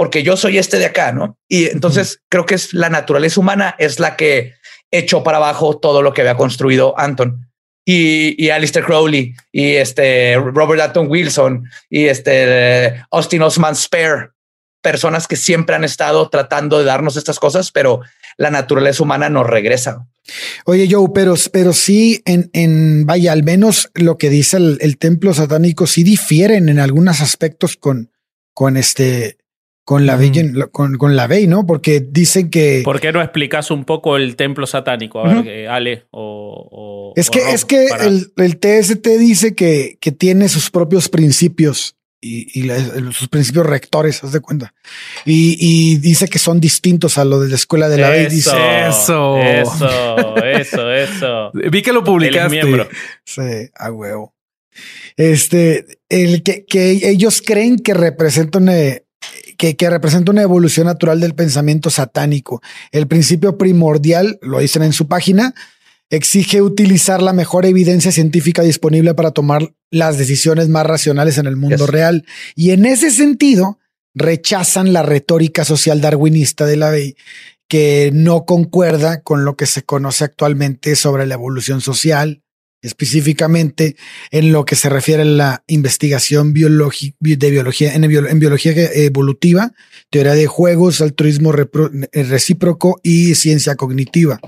[0.00, 1.38] porque yo soy este de acá, ¿no?
[1.46, 4.54] Y entonces creo que es la naturaleza humana es la que
[4.90, 7.50] echó para abajo todo lo que había construido Anton.
[7.84, 14.30] Y, y Alistair Crowley y este Robert Anton Wilson y este Austin Osman Spare,
[14.80, 18.00] personas que siempre han estado tratando de darnos estas cosas, pero
[18.38, 20.06] la naturaleza humana nos regresa.
[20.64, 24.96] Oye, Joe, pero, pero sí, en, en vaya, al menos lo que dice el, el
[24.96, 28.10] templo satánico, sí difieren en algunos aspectos con,
[28.54, 29.39] con este,
[29.84, 30.16] con la.
[30.16, 31.66] Virgin- con, con la Bey, ¿no?
[31.66, 35.20] Porque dicen que ¿Por qué no explicas un poco el templo satánico?
[35.20, 35.44] A ver, Ujú.
[35.44, 36.68] que Ale o.
[36.70, 40.48] o- es o que, Rob, es que para- el, el TST dice que, que tiene
[40.48, 42.78] sus propios principios y, y la-
[43.12, 44.74] sus principios rectores, haz de cuenta.
[45.24, 48.26] Y, y dice que son distintos a lo de la escuela de la Bey.
[48.26, 49.38] Eso, Dice, Eso.
[49.38, 51.50] Eso, eso, eso.
[51.70, 52.50] Vi que lo publicaste.
[52.50, 52.88] miembro.
[53.24, 53.40] Sí,
[53.74, 54.34] a huevo.
[55.16, 58.72] Este, el que, que ellos creen que representa una,
[59.60, 62.62] que, que representa una evolución natural del pensamiento satánico.
[62.92, 65.54] El principio primordial, lo dicen en su página,
[66.08, 71.56] exige utilizar la mejor evidencia científica disponible para tomar las decisiones más racionales en el
[71.56, 71.90] mundo Yes.
[71.90, 72.24] real.
[72.56, 73.78] Y en ese sentido,
[74.14, 77.16] rechazan la retórica social darwinista de la ley
[77.68, 82.42] que no concuerda con lo que se conoce actualmente sobre la evolución social,
[82.82, 83.96] específicamente
[84.30, 88.38] en lo que se refiere a la investigación biologi- bi- de biología en, bio- en
[88.38, 89.72] biología evolutiva,
[90.10, 94.40] teoría de juegos, altruismo eh, recíproco y ciencia cognitiva.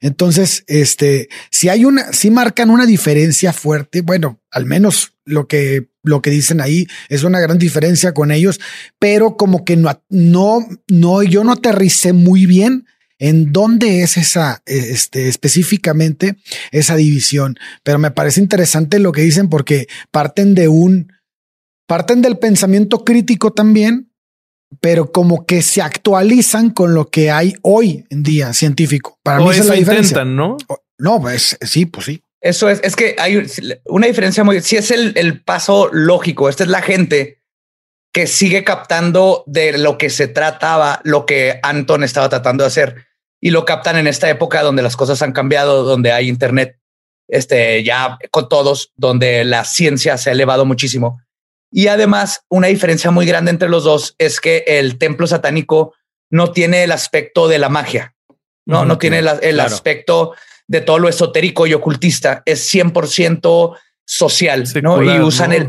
[0.00, 5.88] Entonces, este, si hay una, si marcan una diferencia fuerte, bueno, al menos lo que,
[6.02, 8.60] lo que dicen ahí es una gran diferencia con ellos,
[8.98, 12.86] pero como que no, no, no, yo no aterricé muy bien
[13.18, 16.36] en dónde es esa, eh, este, específicamente
[16.70, 17.58] esa división.
[17.82, 21.12] Pero me parece interesante lo que dicen porque parten de un,
[21.86, 24.10] parten del pensamiento crítico también,
[24.80, 29.18] pero como que se actualizan con lo que hay hoy en día científico.
[29.22, 30.14] Para mí O esa es eso la diferencia.
[30.14, 30.56] intentan, ¿no?
[30.98, 32.22] No, pues sí, pues sí.
[32.40, 33.44] Eso es, es que hay
[33.86, 37.40] una diferencia muy, si es el, el paso lógico, esta es la gente
[38.16, 43.06] que sigue captando de lo que se trataba, lo que Anton estaba tratando de hacer
[43.42, 46.78] y lo captan en esta época donde las cosas han cambiado, donde hay internet,
[47.28, 51.20] este ya con todos, donde la ciencia se ha elevado muchísimo.
[51.70, 55.92] Y además, una diferencia muy grande entre los dos es que el templo satánico
[56.30, 58.14] no tiene el aspecto de la magia,
[58.64, 59.74] no, no tiene la- el claro.
[59.74, 60.32] aspecto
[60.66, 63.76] de todo lo esotérico y ocultista, es 100%
[64.06, 65.02] social, ¿no?
[65.02, 65.56] Y usan ¿no?
[65.56, 65.68] el.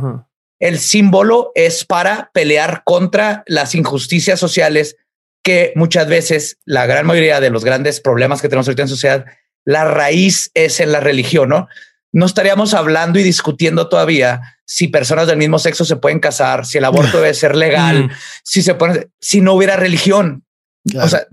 [0.60, 4.96] El símbolo es para pelear contra las injusticias sociales
[5.44, 9.26] que muchas veces la gran mayoría de los grandes problemas que tenemos ahorita en sociedad,
[9.66, 11.68] la raíz es en la religión, ¿no?
[12.12, 16.78] No estaríamos hablando y discutiendo todavía si personas del mismo sexo se pueden casar, si
[16.78, 18.12] el aborto debe ser legal, Mm.
[18.44, 20.46] si se pone, si no hubiera religión.
[20.90, 21.06] Claro.
[21.06, 21.28] O sea,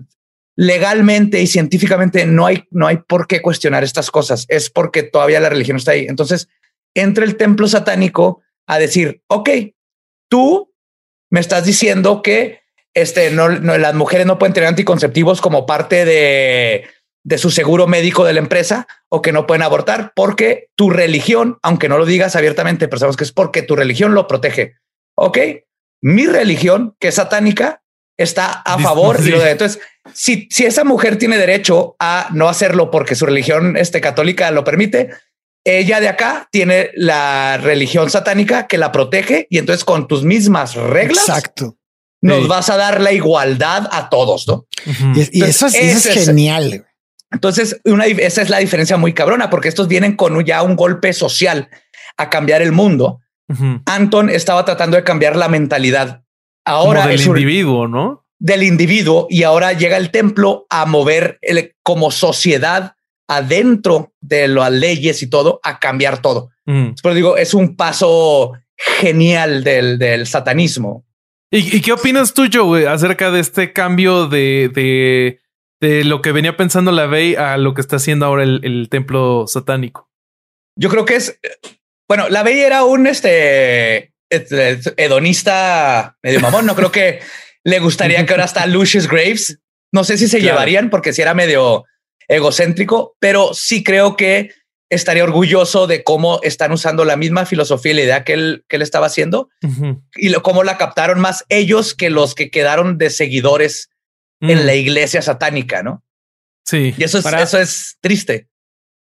[0.55, 4.45] legalmente y científicamente no hay, no hay por qué cuestionar estas cosas.
[4.47, 6.05] Es porque todavía la religión está ahí.
[6.07, 6.47] Entonces
[6.93, 9.49] entra el templo satánico a decir, ok,
[10.29, 10.73] tú
[11.31, 12.61] me estás diciendo que
[12.93, 16.85] este, no, no- las mujeres no pueden tener anticonceptivos como parte de,
[17.23, 21.57] de su seguro médico de la empresa o que no pueden abortar porque tu religión,
[21.61, 24.75] aunque no lo digas abiertamente, pero sabemos que es porque tu religión lo protege.
[25.17, 25.37] Ok,
[26.01, 27.81] mi religión, que es satánica,
[28.17, 29.17] está a favor.
[29.21, 29.27] sí.
[29.29, 29.81] Y lo de, entonces,
[30.13, 34.63] si, si esa mujer tiene derecho a no hacerlo porque su religión este, católica lo
[34.63, 35.09] permite,
[35.65, 40.75] ella de acá tiene la religión satánica que la protege y entonces con tus mismas
[40.75, 41.75] reglas Exacto.
[42.21, 42.47] nos Sí.
[42.47, 44.65] vas a dar la igualdad a todos, ¿no?
[45.15, 46.85] Y, y eso, es, eso es es- genial.
[47.31, 51.11] Entonces, una, esa es la diferencia muy cabrona, porque estos vienen con ya un golpe
[51.11, 51.69] social
[52.17, 53.19] a cambiar el mundo.
[53.85, 56.23] Anton estaba tratando de cambiar la mentalidad.
[56.63, 58.25] Como Ahora del es un- individuo, ¿no?
[58.37, 62.94] del individuo y ahora llega el templo a mover el- como sociedad
[63.27, 66.49] adentro de las leyes y todo a cambiar todo.
[66.65, 66.93] Ujú.
[67.01, 71.05] Pero digo, es un paso genial del, del satanismo.
[71.51, 75.39] ¿Y, y qué opinas tú, Joe, acerca de este cambio de, de,
[75.79, 78.89] de lo que venía pensando la Bey a lo que está haciendo ahora el, el
[78.89, 80.09] templo satánico?
[80.77, 81.39] Yo creo que es
[82.09, 86.65] Bueno, la Bey era un este, este, hedonista medio mamón.
[86.65, 87.21] No creo que
[87.63, 89.59] le gustaría que ahora está Lucius Graves.
[89.93, 90.53] No sé si se Claro.
[90.55, 91.85] llevarían porque si era medio
[92.27, 94.51] egocéntrico, pero sí creo que
[94.89, 98.75] estaría orgulloso de cómo están usando la misma filosofía y la idea que él, que
[98.75, 99.49] él estaba haciendo
[100.15, 103.89] y lo, cómo la captaron más ellos que los que quedaron de seguidores
[104.41, 104.49] Mm.
[104.49, 106.03] en la iglesia satánica, ¿no?
[106.65, 106.93] Sí.
[106.97, 108.49] Y eso es, Para- eso es triste.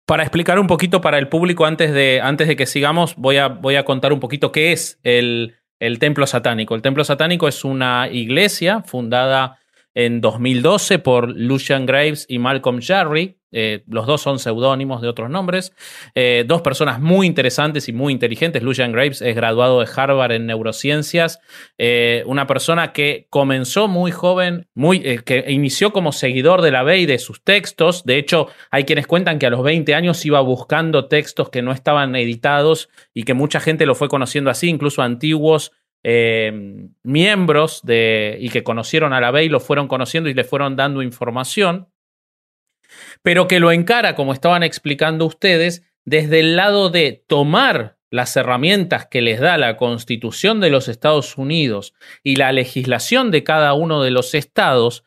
[0.06, 3.48] Para explicar un poquito para el público antes de, antes de que sigamos, voy a,
[3.48, 6.74] voy a contar un poquito qué es el, el templo satánico.
[6.74, 9.58] El templo satánico es una iglesia fundada
[9.94, 13.38] en 2012 por Lucian Graves y Malcolm Jarry.
[13.54, 15.74] Eh, los dos son seudónimos de otros nombres.
[16.14, 18.62] Eh, dos personas muy interesantes y muy inteligentes.
[18.62, 21.38] Lucian Graves es graduado de Harvard en neurociencias.
[21.76, 27.00] Eh, una persona que comenzó muy joven, muy, que inició como seguidor de la B
[27.00, 28.04] y de sus textos.
[28.04, 31.72] De hecho, hay quienes cuentan que a los 20 años iba buscando textos que no
[31.72, 35.72] estaban editados y que mucha gente lo fue conociendo así, incluso antiguos
[36.04, 40.44] eh, miembros de, y que conocieron a la B y lo fueron conociendo y le
[40.44, 41.88] fueron dando información
[43.22, 49.06] pero que lo encara, como estaban explicando ustedes, desde el lado de tomar las herramientas
[49.06, 54.02] que les da la Constitución de los Estados Unidos y la legislación de cada uno
[54.02, 55.04] de los estados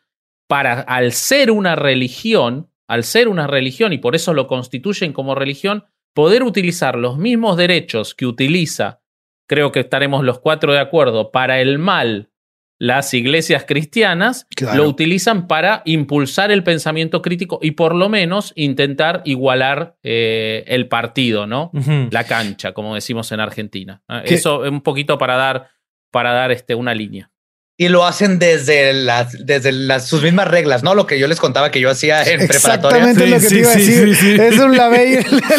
[0.48, 5.34] para, al ser una religión, al ser una religión y por eso lo constituyen como
[5.34, 9.00] religión, poder utilizar los mismos derechos que utiliza,
[9.46, 12.30] creo que estaremos los cuatro de acuerdo, para el mal
[12.78, 14.82] las iglesias cristianas Claro.
[14.82, 20.86] lo utilizan para impulsar el pensamiento crítico y por lo menos intentar igualar eh, el
[20.88, 21.70] partido, ¿no?
[22.10, 24.02] La cancha, como decimos en Argentina.
[24.24, 25.70] Eso es un poquito para dar,
[26.10, 27.30] para dar este, una línea.
[27.78, 30.94] Y lo hacen desde las, desde las, sus mismas reglas, ¿no?
[30.94, 33.10] Lo que yo les contaba que yo hacía en preparatoria.
[33.12, 34.16] Exactamente Sí, lo que sí, te iba a sí, decir.
[34.16, 34.40] sí, sí.
[34.40, 35.18] Es un lavey,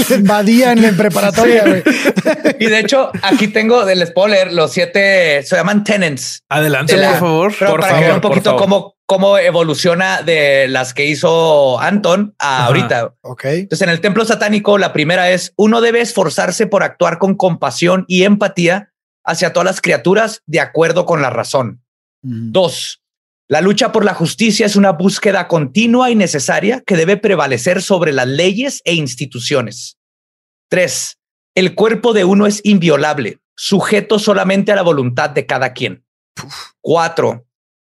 [0.09, 1.83] le invadía en la preparatoria, güey.
[2.59, 6.41] Y de hecho, aquí tengo, les puedo leer los siete, se llaman tenants.
[6.49, 7.53] Adelante, De la- por favor.
[7.59, 11.79] Pero Por para que favor, vean un poquito cómo, cómo evoluciona de las que hizo
[11.79, 12.65] Anton a Ajá.
[12.65, 13.13] ahorita.
[13.21, 13.45] Ok.
[13.45, 18.05] Entonces, en el templo satánico, la primera es, uno debe esforzarse por actuar con compasión
[18.07, 18.91] y empatía
[19.23, 21.83] hacia todas las criaturas de acuerdo con la razón.
[22.27, 22.51] Mm.
[22.51, 23.01] Dos,
[23.47, 28.11] la lucha por la justicia es una búsqueda continua y necesaria que debe prevalecer sobre
[28.11, 29.97] las leyes e instituciones.
[30.69, 31.17] Tres,
[31.55, 36.03] el cuerpo de uno es inviolable, sujeto solamente a la voluntad de cada quien.
[36.81, 37.47] Cuatro,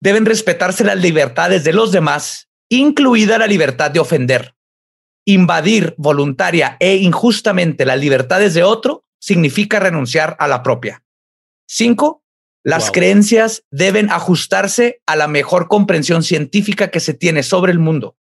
[0.02, 4.54] deben respetarse las libertades de los demás, incluida la libertad de ofender.
[5.26, 11.04] Invadir voluntaria e injustamente las libertades de otro significa renunciar a la propia.
[11.70, 12.24] Cinco,
[12.64, 12.92] las Wow.
[12.94, 18.18] creencias deben ajustarse a la mejor comprensión científica que se tiene sobre el mundo.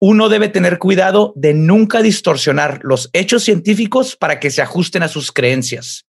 [0.00, 5.08] Uno debe tener cuidado de nunca distorsionar los hechos científicos para que se ajusten a
[5.08, 6.06] sus creencias.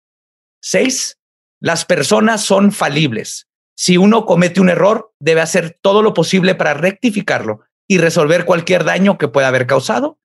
[0.61, 1.17] Seis,
[1.61, 3.47] las personas son falibles.
[3.77, 8.83] Si uno comete un error, debe hacer todo lo posible para rectificarlo y resolver cualquier
[8.83, 10.19] daño que pueda haber causado.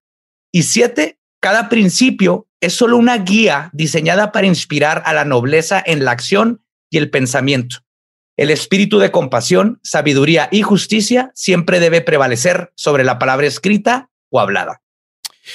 [0.53, 6.05] Y siete, cada principio es solo una guía diseñada para inspirar a la nobleza en
[6.05, 7.77] la acción y el pensamiento.
[8.37, 14.41] El espíritu de compasión, sabiduría y justicia siempre debe prevalecer sobre la palabra escrita o
[14.41, 14.83] hablada.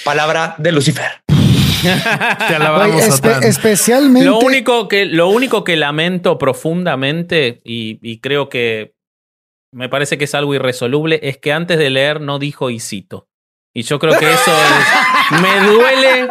[0.04, 1.24] Palabra de Lucifer.
[1.28, 3.44] Te Güey, alabamos, espe- Satán.
[3.44, 4.26] especialmente.
[4.28, 8.96] Lo único que, lo único que lamento profundamente, y, y creo que
[9.72, 13.28] me parece que es algo irresoluble, es que antes de leer no dijo y cito.
[13.78, 16.30] Y yo creo que eso es- me duele,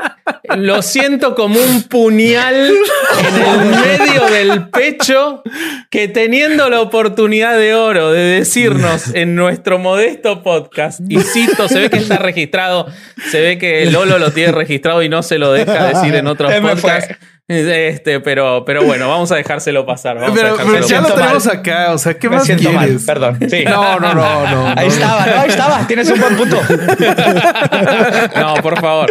[0.57, 2.73] lo siento como un puñal
[3.19, 5.43] en el medio del pecho,
[5.91, 11.81] que teniendo la oportunidad de oro de decirnos en nuestro modesto podcast, y cito, se
[11.81, 12.87] ve que está registrado,
[13.31, 16.51] se ve que Lolo lo tiene registrado y no se lo deja decir en otros
[16.63, 17.15] podcasts.
[17.47, 20.17] Este, pero, pero bueno, vamos a dejárselo pasar.
[20.19, 21.57] Vamos a Pero, dejárselo pero ya lo tenemos mal.
[21.59, 21.93] acá.
[21.93, 23.05] O sea, ¿qué Me más siento mal, quieres?
[23.05, 23.39] perdón.
[23.51, 23.65] Sí.
[23.65, 24.67] No, no, no, no.
[24.77, 24.93] Ahí no.
[24.95, 25.87] estaba, no, ahí estaba.
[25.87, 26.59] Tienes un buen punto.
[28.37, 29.11] No, por favor.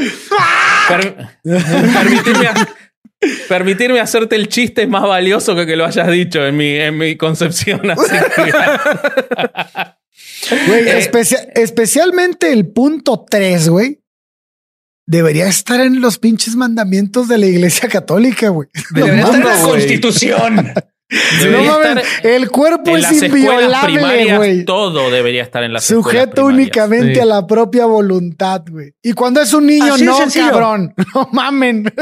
[0.89, 2.49] Per- permitirme,
[3.47, 6.97] permitirme hacerte el chiste es más valioso que que lo hayas dicho en mi, en
[6.97, 7.89] mi concepción.
[7.91, 8.51] Así que-
[10.67, 13.99] Güey, Eh, especia- especialmente el punto 3, güey.
[15.05, 18.69] Debería estar en los pinches mandamientos de la iglesia católica, güey.
[18.95, 20.73] Debería estar en la constitución.
[21.51, 24.65] No mames, estar el cuerpo es inviolable, güey.
[24.65, 27.19] todo debería estar en las escuelas Sujeto únicamente Sí.
[27.19, 28.95] a la propia voluntad, güey.
[29.03, 30.93] Y cuando es un niño, Así no, cabrón.
[31.13, 31.93] No mamen.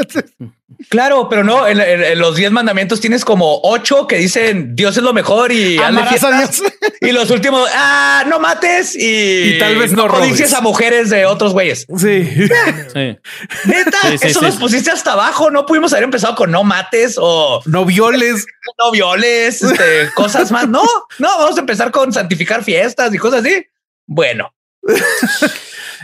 [0.88, 4.96] Claro, pero no, en, en- en los 10 mandamientos tienes como ocho que dicen Dios
[4.96, 6.38] es lo mejor y Amarás a.
[6.38, 6.62] Dios.
[7.00, 10.52] Y los últimos, ah, no mates y, Y tal vez no robes.
[10.54, 11.86] a mujeres de otros güeyes.
[11.96, 12.28] Sí.
[12.92, 13.18] Sí.
[13.64, 14.46] Neta, Sí, sí, eso sí.
[14.46, 15.50] los pusiste hasta abajo.
[15.50, 18.46] No pudimos haber empezado con no mates o No violes.
[18.78, 20.68] no violes, este, cosas más.
[20.68, 20.82] No,
[21.18, 23.66] no, vamos a empezar con santificar fiestas y cosas así.
[24.06, 24.52] Bueno,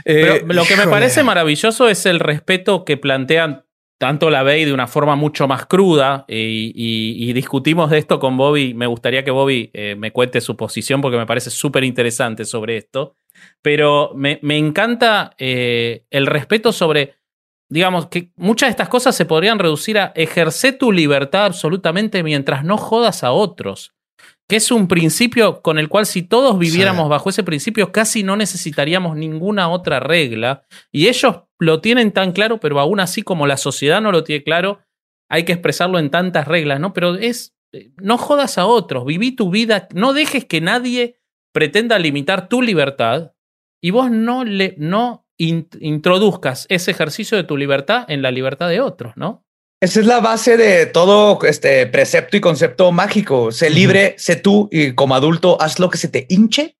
[0.04, 3.64] Pero Eh, lo que me parece maravilloso es el respeto que plantean
[3.98, 8.36] tanto la Bey de una forma mucho más cruda y, y- discutimos de esto con
[8.36, 8.72] Bobby.
[8.74, 12.76] Me gustaría que Bobby eh, me cuente su posición porque me parece súper interesante sobre
[12.76, 13.16] esto.
[13.62, 17.16] Pero me, me encanta eh, el respeto sobre,
[17.68, 22.64] digamos, que muchas de estas cosas se podrían reducir a ejercer tu libertad absolutamente mientras
[22.64, 23.94] no jodas a otros.
[24.48, 27.10] Que es un principio con el cual si todos viviéramos Sí.
[27.10, 30.62] bajo ese principio casi no necesitaríamos ninguna otra regla.
[30.90, 34.42] Y ellos lo tienen tan claro, pero aún así como la sociedad no lo tiene
[34.44, 34.78] claro,
[35.30, 36.94] hay que expresarlo en tantas reglas, ¿no?
[36.94, 41.16] Pero es, eh, no jodas a otros, viví tu vida, no dejes que nadie
[41.52, 43.32] pretenda limitar tu libertad
[43.82, 48.68] y vos no, le, no in- introduzcas ese ejercicio de tu libertad en la libertad
[48.70, 49.44] de otros, ¿no?
[49.80, 53.52] Esa es la base de todo este precepto y concepto mágico.
[53.52, 56.76] Sé libre, sé tú y como adulto haz lo que se te hinche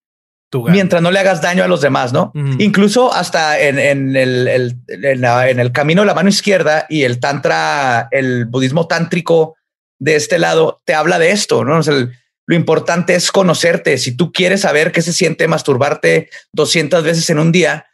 [0.73, 2.33] mientras no le hagas daño a los demás, ¿no?
[2.59, 6.87] Incluso hasta en, en el, el- en, la- en el camino de la mano izquierda
[6.89, 9.57] y el tantra, el budismo tántrico
[10.01, 11.79] de este lado, te habla de esto, ¿no?
[11.79, 12.13] O sea, el-
[12.47, 13.99] lo importante es conocerte.
[13.99, 17.85] Si tú quieres saber qué se siente masturbarte 200 veces en un día,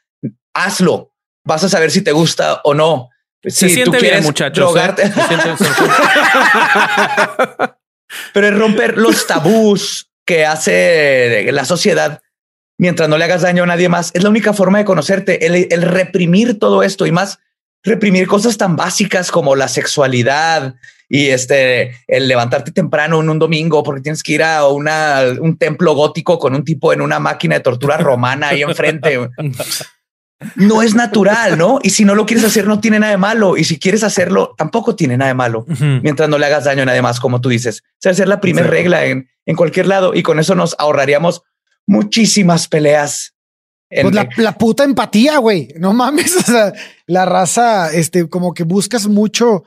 [0.55, 1.11] hazlo.
[1.45, 3.11] Vas a saber si te gusta o no.
[3.45, 4.59] Se Si tú siente bien, quieres muchachos.
[4.59, 4.79] ¿eh?
[4.79, 5.71] drogarte- Se siente- se-
[8.33, 12.21] pero es romper los tabús que hace la sociedad
[12.79, 14.11] mientras no le hagas daño a nadie más.
[14.15, 17.39] Es la única forma de conocerte, el, el reprimir todo esto y más
[17.83, 20.75] reprimir cosas tan básicas como la sexualidad
[21.09, 25.59] y este el levantarte temprano en un domingo porque tienes que ir a una, un
[25.59, 29.19] templo gótico con un tipo en una máquina de tortura romana ahí enfrente.
[30.57, 31.79] No es natural, ¿no?
[31.83, 33.57] Y si no lo quieres hacer, no tiene nada de malo.
[33.57, 35.65] Y si quieres hacerlo, tampoco tiene nada de malo
[36.03, 37.83] mientras no le hagas daño a nadie más, como tú dices.
[38.05, 38.83] O sea, la primera Exacto.
[38.83, 41.43] regla en, en cualquier lado y con eso nos ahorraríamos
[41.87, 43.35] muchísimas peleas.
[43.91, 45.69] En- Pues la, la puta empatía, güey.
[45.79, 46.35] No mames.
[46.41, 46.73] O sea,
[47.07, 49.65] la raza, este, como que buscas mucho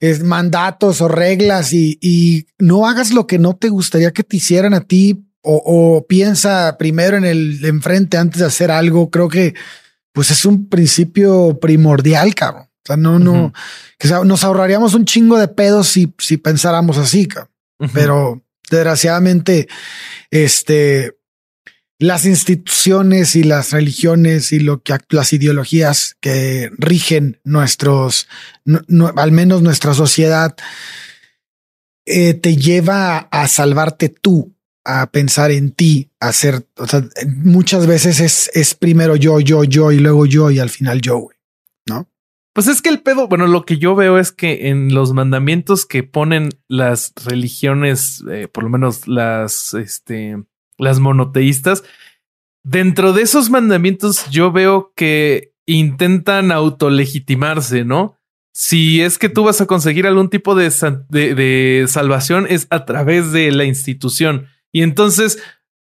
[0.00, 4.38] es, mandatos o reglas y, y no hagas lo que no te gustaría que te
[4.38, 9.10] hicieran a ti o, o piensa primero en el enfrente antes de hacer algo.
[9.10, 9.54] Creo que
[10.12, 12.64] pues es un principio primordial, cabrón.
[12.64, 13.52] O sea, no, no,
[13.98, 17.50] que sea, nos ahorraríamos un chingo de pedos si, si pensáramos así, cabrón.
[17.94, 19.68] Pero desgraciadamente,
[20.30, 21.16] este,
[21.98, 28.28] las instituciones y las religiones y lo que las ideologías que rigen nuestros,
[28.64, 30.56] no- no- al menos nuestra sociedad,
[32.06, 34.54] eh, te lleva a salvarte tú,
[34.84, 39.92] a pensar en ti, hacer, o sea, muchas veces es, es primero yo, yo, yo
[39.92, 41.40] y luego yo y al final yo, güey.
[42.52, 45.86] Pues es que el pedo, bueno, lo que yo veo es que en los mandamientos
[45.86, 50.36] que ponen las religiones, eh, por lo menos las, este,
[50.76, 51.84] las monoteístas,
[52.64, 58.16] dentro de esos mandamientos yo veo que intentan autolegitimarse, ¿no?
[58.52, 60.70] Si es que tú vas a conseguir algún tipo de,
[61.08, 64.48] de salvación es a través de la institución.
[64.72, 65.42] Y entonces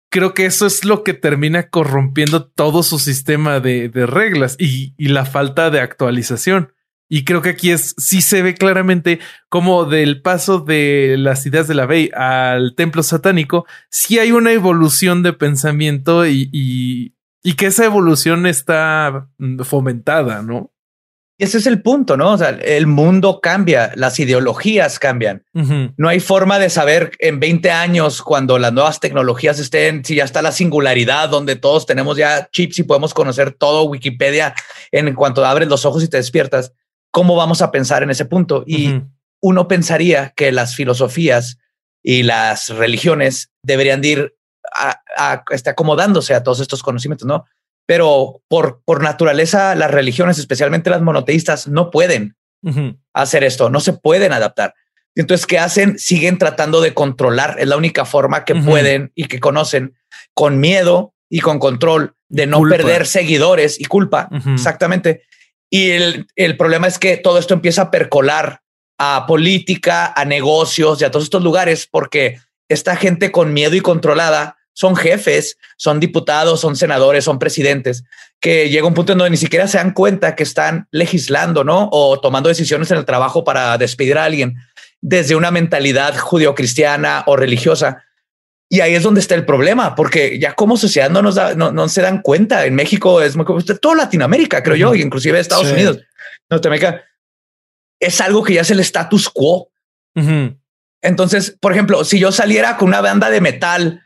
[0.09, 5.25] creo que eso es lo que termina corrompiendo todo su sistema de, reglas y, la
[5.25, 6.73] falta de actualización.
[7.09, 9.19] Y creo que aquí es, sí se ve claramente
[9.49, 14.53] como del paso de las ideas de la Bey al templo satánico, sí hay una
[14.53, 17.13] evolución de pensamiento y
[17.57, 20.71] que esa evolución está mm, fomentada, ¿no?
[21.41, 22.33] Ese es el punto, ¿no?
[22.33, 25.43] O sea, el mundo cambia, las ideologías cambian.
[25.97, 30.23] No hay forma de saber en 20 años cuando las nuevas tecnologías estén, si ya
[30.23, 34.53] está la singularidad donde todos tenemos ya chips y podemos conocer todo Wikipedia
[34.91, 36.73] en cuanto abres los ojos y te despiertas.
[37.11, 38.63] ¿Cómo vamos a pensar en ese punto?
[38.67, 38.87] Y
[39.41, 41.57] uno pensaría que las filosofías
[42.03, 44.35] y las religiones deberían de ir
[44.73, 47.45] a, a- este, acomodándose a todos estos conocimientos, ¿no?
[47.91, 52.37] Pero por, por naturaleza, las religiones, especialmente las monoteístas, no pueden
[53.13, 54.75] hacer esto, no se pueden adaptar.
[55.13, 55.99] Entonces, ¿qué hacen?
[55.99, 57.57] Siguen tratando de controlar.
[57.59, 59.97] Es la única forma que pueden y que conocen
[60.33, 62.77] con miedo y con control de no Culpa.
[62.77, 64.29] perder seguidores y culpa.
[64.53, 65.23] Exactamente.
[65.69, 68.61] Y el, el problema es que todo esto empieza a percolar
[68.97, 72.39] a política, a negocios y a todos estos lugares, porque
[72.69, 78.03] esta gente con miedo y controlada son jefes, son diputados, son senadores, son presidentes,
[78.39, 81.89] que llega un punto en donde ni siquiera se dan cuenta que están legislando, ¿no?
[81.91, 84.55] O tomando decisiones en el trabajo para despedir a alguien
[85.01, 88.03] desde una mentalidad judio-cristiana o religiosa.
[88.69, 91.71] Y ahí es donde está el problema, porque ya como sociedad no nos da, no,
[91.71, 92.65] no se dan cuenta.
[92.65, 95.73] En México es muy como toda Latinoamérica, creo yo, inclusive Estados Sí.
[95.73, 95.99] Unidos,
[96.49, 97.03] Norteamérica.
[97.99, 99.69] Es algo que ya es el status quo.
[101.01, 104.03] Entonces, por ejemplo, si yo saliera con una banda de metal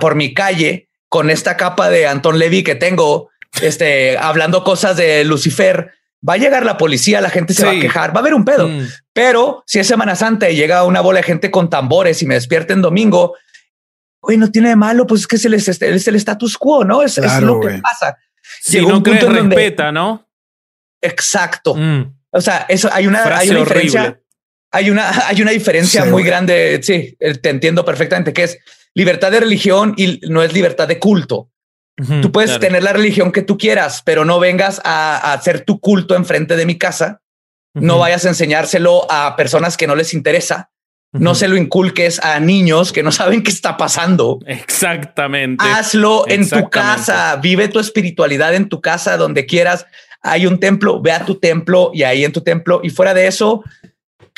[0.00, 3.30] por mi calle con esta capa de Anton Levy que tengo,
[3.62, 5.92] este, hablando cosas de Lucifer,
[6.26, 8.44] va a llegar la policía, la gente se va a quejar, va a haber un
[8.44, 8.68] pedo.
[8.68, 8.86] Mm.
[9.12, 12.34] Pero si es Semana Santa y llega una bola de gente con tambores y me
[12.34, 13.36] despierta en domingo,
[14.20, 17.02] güey, no tiene de malo, pues es que es el, es el, status quo, ¿no?
[17.02, 18.16] Es, es lo que pasa.
[18.60, 20.28] Si Llegó no un punto crees, en donde- respeta, ¿no?
[21.00, 21.74] Exacto.
[21.74, 22.14] Mm.
[22.30, 24.00] O sea, eso hay una, Frase hay una diferencia.
[24.02, 24.22] horrible.
[24.72, 26.80] Hay una, hay una diferencia Sí, muy grande.
[26.82, 28.58] Sí, eh, te entiendo perfectamente que es
[28.94, 31.50] libertad de religión y no es libertad de culto.
[32.22, 32.60] Tú puedes claro.
[32.60, 36.56] tener la religión que tú quieras, pero no vengas a, a hacer tu culto enfrente
[36.56, 37.20] de mi casa.
[37.74, 40.70] No vayas a enseñárselo a personas que no les interesa.
[41.12, 44.38] No se lo inculques a niños que no saben qué está pasando.
[44.46, 45.64] Exactamente.
[45.66, 49.86] Hazlo en tu casa, vive tu espiritualidad en tu casa, donde quieras.
[50.22, 52.80] Hay un templo, ve a tu templo y ahí en tu templo.
[52.84, 53.64] Y fuera de eso,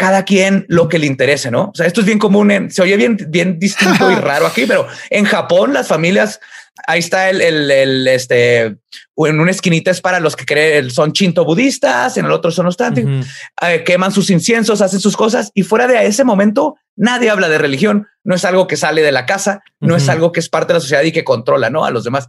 [0.02, 1.70] cada quien lo que le interese, ¿no?
[1.72, 4.64] O sea, esto es bien común, en, se oye bien, bien distinto y raro aquí,
[4.66, 6.40] pero en Japón las familias,
[6.88, 8.78] ahí está el, el, el, este,
[9.14, 12.50] o en una esquinita es para los que creen, son chinto budistas, en el otro
[12.50, 13.24] son los tántricos Ujú.
[13.64, 17.58] eh, queman sus inciensos, hacen sus cosas y fuera de ese momento nadie habla de
[17.58, 18.08] religión.
[18.24, 20.12] No es algo que sale de la casa, no es Ujú.
[20.12, 21.84] algo que es parte de la sociedad y que controla ¿no?
[21.84, 22.28] a los demás.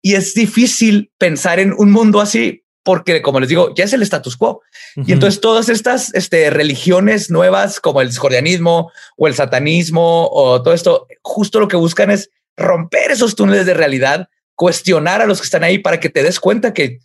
[0.00, 4.02] Y es difícil pensar en un mundo así porque, como les digo, ya es el
[4.02, 4.62] status quo.
[4.96, 10.74] Y entonces todas estas este, religiones nuevas como el discordianismo o el satanismo o todo
[10.74, 15.44] esto, justo lo que buscan es romper esos túneles de realidad, cuestionar a los que
[15.44, 17.00] están ahí para que te des cuenta que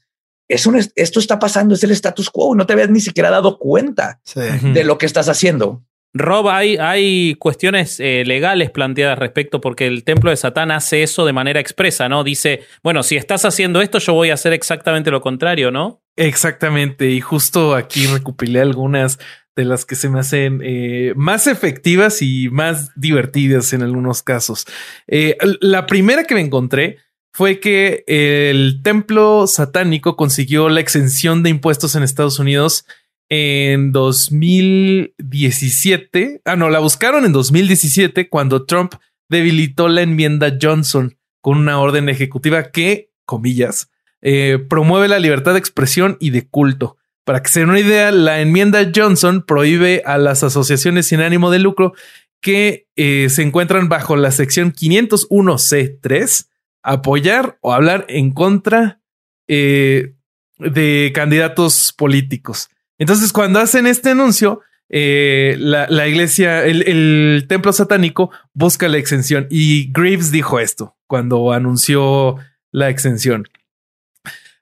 [0.47, 3.57] es un, esto está pasando, es el status quo, no te habías ni siquiera dado
[3.57, 4.41] cuenta Sí.
[4.61, 5.83] De lo que estás haciendo.
[6.17, 11.25] Rob, hay, hay cuestiones eh, legales planteadas respecto porque el templo de Satán hace eso
[11.25, 12.23] de manera expresa, ¿no?
[12.23, 16.01] Dice, bueno, si estás haciendo esto, yo voy a hacer exactamente lo contrario, ¿no?
[16.15, 17.11] Exactamente.
[17.11, 19.19] Y justo aquí recopilé algunas
[19.57, 24.65] de las que se me hacen eh, más efectivas y más divertidas en algunos casos.
[25.07, 26.99] Eh, la primera que me encontré
[27.33, 32.85] fue que el templo satánico consiguió la exención de impuestos en Estados Unidos
[33.29, 36.41] en 2017.
[36.45, 38.93] Ah, no, la buscaron en 2017 cuando Trump
[39.29, 43.89] debilitó la enmienda Johnson con una orden ejecutiva que, comillas,
[44.21, 46.97] eh, promueve la libertad de expresión y de culto.
[47.23, 51.51] Para que se den una idea, la enmienda Johnson prohíbe a las asociaciones sin ánimo
[51.51, 51.93] de lucro
[52.41, 56.47] que eh, se encuentran bajo la sección 501C3
[56.83, 59.01] apoyar o hablar en contra
[59.47, 60.13] eh,
[60.59, 62.69] de candidatos políticos.
[62.97, 68.97] Entonces, cuando hacen este anuncio, eh, la, la iglesia, el, el templo satánico busca la
[68.97, 72.37] exención y Greaves dijo esto cuando anunció
[72.71, 73.47] la exención.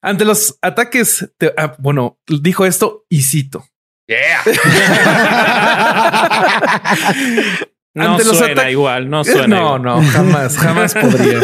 [0.02, 3.66] Ante los ataques, te- ah, bueno, dijo esto y cito.
[7.96, 9.84] No Ante los suena igual, no suena No, igual.
[9.84, 11.42] no, jamás, jamás podría.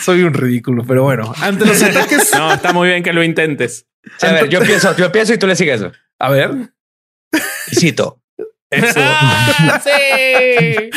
[0.00, 3.86] Soy un ridículo, pero bueno, ante los ataques, No, está muy bien que lo intentes.
[4.22, 5.82] A ver, yo empiezo, yo empiezo y tú le sigues.
[6.18, 6.72] A ver,
[7.70, 8.20] Y cito.
[8.70, 9.00] eso.
[9.84, 10.90] sí.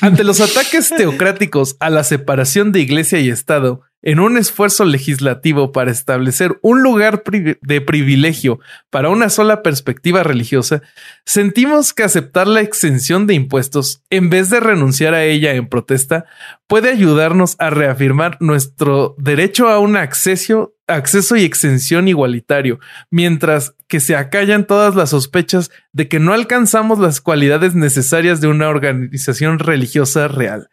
[0.00, 5.72] Ante los ataques teocráticos a la separación de iglesia y Estado, en un esfuerzo legislativo
[5.72, 10.82] para establecer un lugar de privilegio para una sola perspectiva religiosa,
[11.24, 16.26] sentimos que aceptar la exención de impuestos, en vez de renunciar a ella en protesta,
[16.68, 22.78] puede ayudarnos a reafirmar nuestro derecho a un acceso, acceso y exención igualitario,
[23.10, 28.48] mientras que se acallan todas las sospechas de que no alcanzamos las cualidades necesarias de
[28.48, 30.68] una organización religiosa real.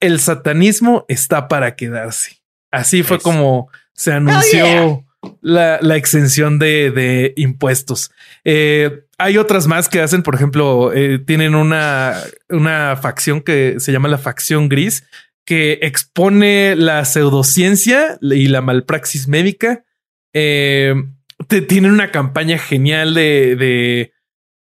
[0.00, 2.38] El satanismo está para quedarse.
[2.70, 5.04] Así fue como se anunció
[5.40, 8.10] la, la exención de, de impuestos.
[8.44, 12.14] Eh, hay otras más que hacen, por ejemplo, eh, tienen una,
[12.50, 15.04] una facción que se llama la facción gris,
[15.46, 19.84] que expone la pseudociencia y la malpraxis médica.
[20.34, 20.94] Eh,
[21.48, 24.12] te- tienen una campaña genial de, de,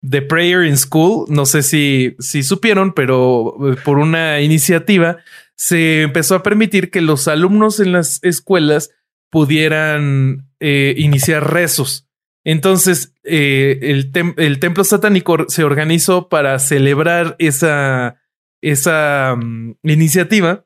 [0.01, 1.25] de Prayer in School.
[1.27, 5.17] No sé si, si supieron, pero eh, por una iniciativa
[5.55, 8.91] se empezó a permitir que los alumnos en las escuelas
[9.31, 12.07] pudieran eh, iniciar rezos.
[12.43, 18.21] Entonces, el, tem- el templo satánico se organizó para celebrar esa,
[18.61, 20.63] esa mm, iniciativa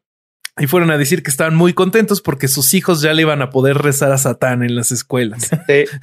[0.59, 3.49] y fueron a decir que estaban muy contentos porque sus hijos ya le iban a
[3.49, 5.49] poder rezar a Satán en las escuelas.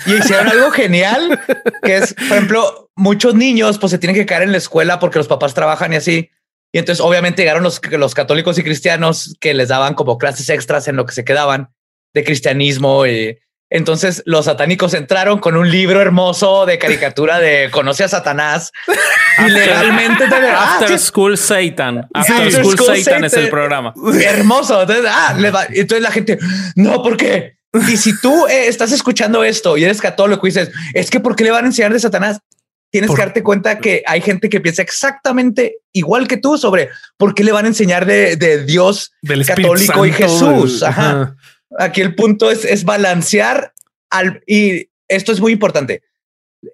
[0.06, 1.40] Y hicieron algo genial,
[1.82, 5.18] que es, por ejemplo, muchos niños pues se tienen que quedar en la escuela porque
[5.18, 6.30] los papás trabajan y así.
[6.72, 10.88] Y entonces obviamente llegaron los, los católicos y cristianos que les daban como clases extras
[10.88, 11.70] en lo que se quedaban
[12.14, 13.06] de cristianismo.
[13.06, 13.38] Y
[13.70, 18.70] entonces los satánicos entraron con un libro hermoso de caricatura de Conoce a Satanás.
[19.46, 22.08] y legalmente te ah, After sí, School Satan.
[22.14, 23.44] After After School, School Satan, es Satan.
[23.44, 23.94] el programa.
[24.22, 24.80] hermoso.
[24.82, 26.38] Entonces, ah, les va- entonces la gente,
[26.76, 27.56] no, ¿por qué?
[27.88, 31.36] Y si tú eh, estás escuchando esto y eres católico y dices, es que ¿por
[31.36, 32.38] qué le van a enseñar de Satanás?
[32.90, 36.88] Tienes Por- que darte cuenta que hay gente que piensa exactamente igual que tú sobre
[37.18, 40.80] por qué le van a enseñar de, de Dios Del católico y Santo, Jesús.
[40.80, 41.10] del- Ajá.
[41.10, 41.36] ajá.
[41.78, 43.72] Aquí el punto es, es balancear
[44.10, 46.02] al y esto es muy importante.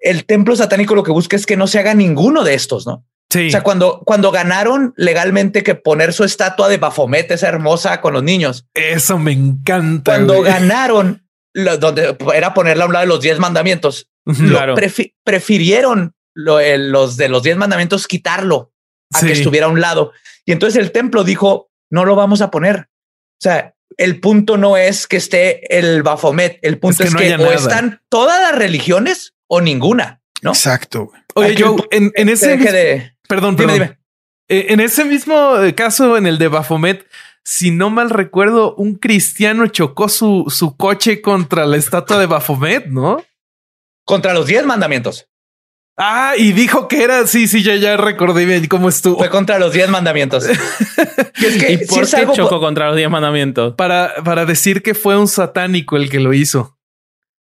[0.01, 3.05] El templo satánico lo que busca es que no se haga ninguno de estos, ¿no?
[3.29, 3.47] Sí.
[3.47, 8.13] O sea, cuando, cuando ganaron legalmente que poner su estatua de Baphomet, esa hermosa con
[8.13, 10.11] los niños, Eso me encanta.
[10.13, 10.51] cuando güey.
[10.51, 16.13] ganaron, lo- donde era ponerla a un lado de los diez mandamientos, lo prefi- prefirieron
[16.35, 18.71] lo- el- los de los diez mandamientos quitarlo
[19.13, 19.27] a Sí.
[19.27, 20.11] que estuviera a un lado.
[20.45, 22.77] Y entonces el templo dijo, no lo vamos a poner.
[22.81, 27.29] O sea, el punto no es que esté el Baphomet, el punto Es es que
[27.37, 27.55] no o nada.
[27.55, 30.51] están todas las religiones o ninguna, ¿no?
[30.51, 31.11] Exacto.
[31.35, 33.15] Oye, yo en, en Se ese deje mis- de...
[33.27, 33.87] perdón, Dime, perdón.
[33.87, 33.99] dime.
[34.49, 37.07] Eh, En ese mismo eh, caso, en el de Baphomet,
[37.43, 42.85] si no mal recuerdo, un cristiano chocó su, su coche contra la estatua de Baphomet,
[42.87, 43.23] ¿no?
[44.05, 45.27] Contra los diez mandamientos.
[45.95, 49.17] Ah, y dijo que era, sí, sí, ya, ya recordé bien cómo estuvo.
[49.17, 50.45] Fue contra los diez mandamientos.
[51.35, 53.73] Y es que ¿Y sí por qué algo- chocó contra los diez mandamientos?
[53.75, 56.77] Para, para decir que fue un satánico el que lo hizo.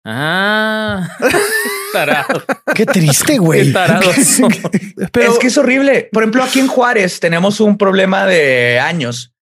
[0.05, 1.09] Ah,
[1.93, 2.43] tarado.
[2.74, 3.72] Qué triste, güey.
[5.12, 6.09] Pero es que es horrible.
[6.12, 9.32] Por ejemplo, aquí en Juárez tenemos un problema de años.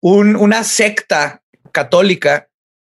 [0.00, 1.42] Un- una secta
[1.72, 2.48] católica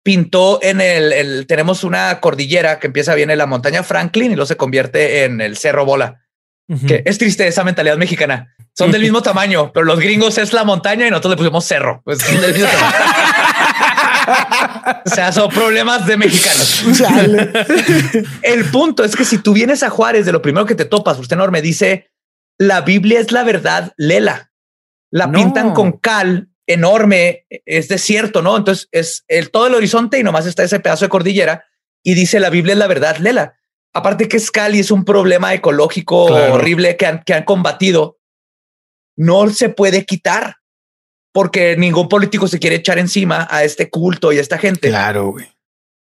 [0.10, 4.36] pintó en el, el- tenemos una cordillera que empieza bien en la montaña Franklin y
[4.36, 6.24] luego se convierte en el Cerro Bola.
[6.68, 6.88] Ujú.
[6.88, 8.55] Que es triste esa mentalidad mexicana.
[8.76, 12.01] Son del mismo tamaño, pero los gringos es la montaña y nosotros le pusimos cerro.
[12.03, 12.95] Pues son del mismo tamaño.
[15.05, 16.84] o sea, son problemas de mexicanos.
[18.41, 21.20] El punto es que si tú vienes a Juárez, de lo primero que te topas,
[21.20, 22.10] usted enorme dice
[22.57, 24.51] la Biblia es la verdad, lela.
[25.12, 25.34] La No.
[25.34, 28.56] pintan con cal enorme, es desierto, ¿no?
[28.56, 31.66] Entonces es el, todo el horizonte y nomás está ese pedazo de cordillera
[32.04, 33.56] y dice la Biblia es la verdad, lela.
[33.92, 36.54] Aparte que es cal y es un problema ecológico Claro.
[36.54, 38.20] horrible que han, que han combatido,
[39.18, 40.58] no se puede quitar
[41.34, 44.90] porque ningún político se quiere echar encima a este culto y a esta gente.
[44.90, 45.48] Claro, güey.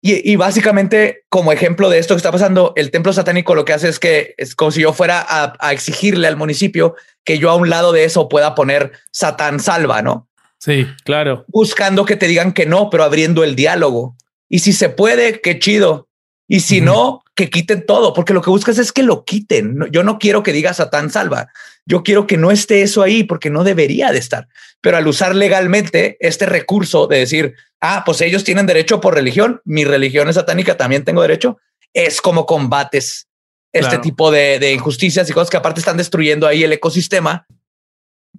[0.02, 3.74] Y, y básicamente, como ejemplo de esto que está pasando, el templo satánico lo que
[3.74, 6.96] hace es que es como si yo fuera a, a exigirle al municipio
[7.26, 10.30] que yo a un lado de eso pueda poner Satán salva, ¿no?
[10.64, 10.88] Sí.
[11.04, 11.44] Claro.
[11.48, 14.16] Buscando que te digan que no, pero abriendo el diálogo.
[14.50, 16.08] Y si se puede, qué chido.
[16.48, 19.76] Y si no, que quiten todo, porque lo que buscas es que lo quiten.
[19.76, 21.48] No- Yo no quiero que diga Satán salva.
[21.86, 24.48] Yo quiero que no esté eso ahí porque no debería de estar.
[24.80, 29.62] Pero al usar legalmente este recurso de decir, ah, pues ellos tienen derecho por religión,
[29.66, 31.58] mi religión es satánica, también tengo derecho,
[31.94, 33.28] es como combates
[33.74, 34.02] este Claro.
[34.02, 37.48] tipo de, de injusticias y cosas que aparte están destruyendo ahí el ecosistema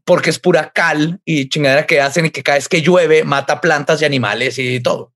[0.05, 3.61] porque es pura cal y chingadera que hacen y que cada vez que llueve mata
[3.61, 5.13] plantas y animales y todo.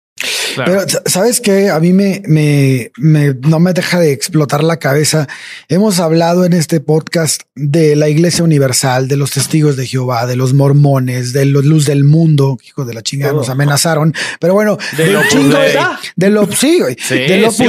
[0.54, 0.72] Claro.
[0.72, 4.78] Pero sa- sabes que a mí me, me, me- no me deja de explotar la
[4.78, 5.28] cabeza.
[5.68, 10.34] Hemos hablado en este podcast de la Iglesia Universal, de los testigos de Jehová, de
[10.34, 12.58] los mormones, de los luz del mundo.
[12.66, 14.12] Hijo de la chingada, nos amenazaron.
[14.40, 15.78] Pero bueno, De del Opus chingo de,
[16.16, 17.64] de lo sí, del Opus sí,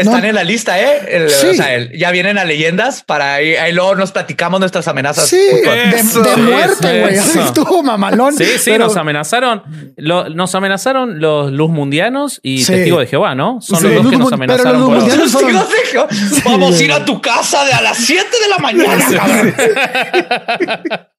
[0.00, 0.26] están No.
[0.28, 1.02] en la lista, ¿eh?
[1.08, 1.48] El- Sí.
[1.48, 5.28] o sea, el- ya vienen a leyendas para ahí, ahí luego nos platicamos nuestras amenazas.
[5.28, 7.18] Sí, de, Eso, de muerte, güey.
[7.18, 8.34] Así estuvo mamalón.
[8.34, 9.62] Sí, sí, pero- nos amenazaron.
[9.98, 12.72] Lo- nos amenazaron los luz mundianos y Sí.
[12.72, 13.60] testigos de Jehová, ¿no?
[13.60, 14.80] Son Sí, los dos Luz que nos Mun- pero amenazaron.
[14.80, 16.08] los por- mundianos- Jehová,
[16.46, 19.54] Vamos a ir a tu casa de a las 7 de la mañana, cabrón.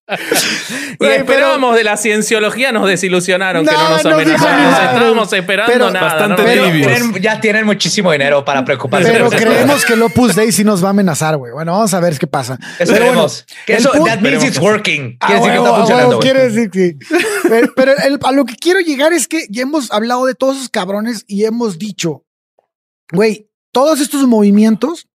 [0.99, 4.63] Y esperábamos de la cienciología, nos desilusionaron que No, no nos no amenazaron.
[4.63, 4.93] nada.
[4.93, 6.05] Estábamos esperando Pero nada.
[6.05, 9.09] bastante no nos tienen- ya tienen muchísimo dinero para preocuparse.
[9.11, 11.53] Pero creemos que el Opus Dei sí nos va a amenazar, güey.
[11.53, 12.57] Bueno, vamos a ver qué pasa.
[12.77, 13.45] Pero bueno, Esperemos.
[13.65, 15.17] que eso, that means it's working.
[15.21, 16.19] Ah, Quiere decir que está funcionando.
[16.19, 16.95] quiere decir que
[17.49, 20.57] pero, pero el- a lo que quiero llegar es que ya hemos hablado de todos
[20.57, 22.25] esos cabrones y hemos dicho,
[23.13, 25.07] güey, todos estos movimientos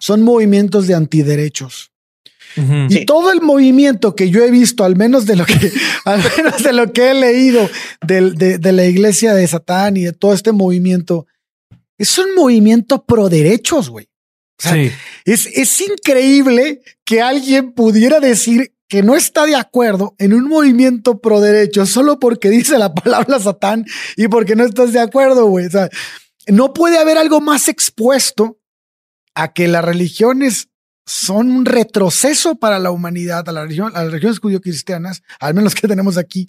[0.00, 1.91] son movimientos de antiderechos.
[2.56, 3.04] Y Sí.
[3.06, 5.54] todo el movimiento que yo he visto, al menos de lo que,
[6.04, 7.68] al menos de lo que he leído
[8.06, 11.26] de, de la iglesia de Satán y de todo este movimiento,
[11.98, 14.06] es un movimiento pro derechos, güey.
[14.58, 14.90] O sea, Sí.
[15.24, 21.20] es, es increíble que alguien pudiera decir que no está de acuerdo en un movimiento
[21.20, 23.86] pro derechos solo porque dice la palabra Satán
[24.16, 25.66] y porque no estás de acuerdo, güey.
[25.66, 25.88] O sea,
[26.48, 28.58] no puede haber algo más expuesto
[29.34, 30.68] a que las religiones
[31.06, 36.16] son un retroceso para la humanidad, a, la las religiones judío-cristianas, al menos que tenemos
[36.16, 36.48] aquí.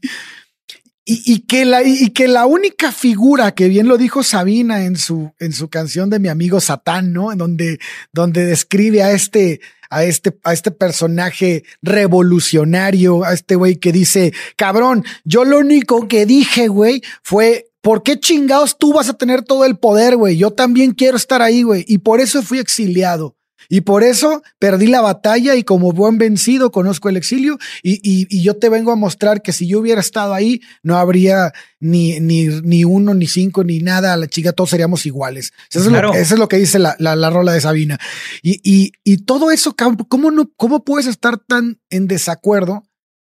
[1.06, 5.34] Y, que la, única figura que bien lo dijo Sabina en su,
[5.70, 7.34] canción de mi amigo Satán, ¿no?
[7.34, 7.80] En donde,
[8.14, 15.04] describe a este, a este, a este personaje revolucionario, a este güey que dice, cabrón,
[15.26, 19.66] yo lo único que dije, güey, fue, ¿por qué chingados tú vas a tener todo
[19.66, 20.38] el poder, güey?
[20.38, 21.84] Yo también quiero estar ahí, güey.
[21.86, 23.36] Y por eso fui exiliado.
[23.70, 28.28] Y por eso perdí la batalla y como buen vencido conozco el exilio y, y-
[28.30, 32.20] y yo te vengo a mostrar que si yo hubiera estado ahí no habría ni,
[32.20, 34.14] ni, ni uno, ni cinco, ni nada.
[34.14, 35.52] A la chica todos seríamos iguales.
[35.70, 36.10] Eso, es, Claro.
[36.10, 38.00] lo, eso es lo que dice la, la, la rola de Sabina.
[38.42, 39.76] Y, y, y todo eso,
[40.08, 42.84] ¿cómo, no, ¿cómo puedes estar tan en desacuerdo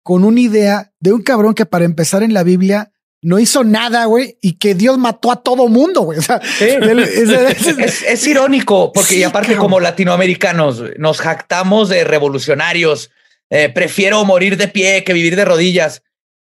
[0.04, 2.91] con una idea de un cabrón que para empezar en la Biblia
[3.22, 6.18] no hizo nada, güey, y que Dios mató a todo mundo, güey?
[6.18, 9.64] O sea, el- es- es- Es, es irónico, porque y aparte cabrón.
[9.64, 13.10] como latinoamericanos nos jactamos de revolucionarios.
[13.50, 16.02] eh, prefiero morir de pie que vivir de rodillas.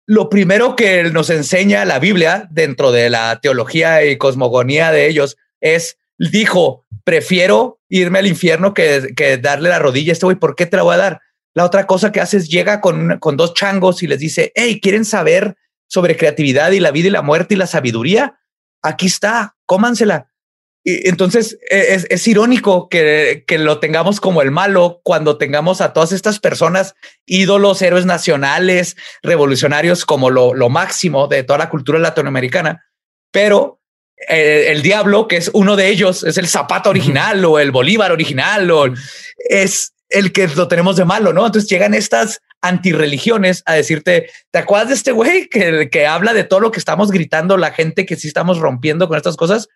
[0.06, 5.36] Lo primero que nos enseña la Biblia dentro de la teología y cosmogonía de ellos
[5.60, 10.36] es, dijo, prefiero irme al infierno que, que darle la rodilla a este güey.
[10.38, 11.20] ¿Por qué te la voy a dar?
[11.54, 14.80] La otra cosa que hace es llega con, con dos changos y les dice, hey,
[14.80, 15.56] ¿quieren saber
[15.92, 18.40] sobre creatividad y la vida y la muerte y la sabiduría?
[18.80, 20.28] Aquí está, cómansela.
[20.82, 25.82] Y entonces e- es, es irónico que, que lo tengamos como el malo cuando tengamos
[25.82, 26.94] a todas estas personas,
[27.26, 32.86] ídolos, héroes nacionales, revolucionarios como lo, lo máximo de toda la cultura latinoamericana.
[33.30, 33.82] Pero
[34.28, 38.12] eh, el diablo, que es uno de ellos, es el zapato original o el Bolívar
[38.12, 38.86] original o
[39.36, 41.44] es el que lo tenemos de malo, ¿no?
[41.44, 46.44] Entonces llegan estas antirreligiones a decirte, ¿te acuerdas de este güey que, que habla de
[46.44, 49.68] todo lo que estamos gritando la gente que sí estamos rompiendo con estas cosas?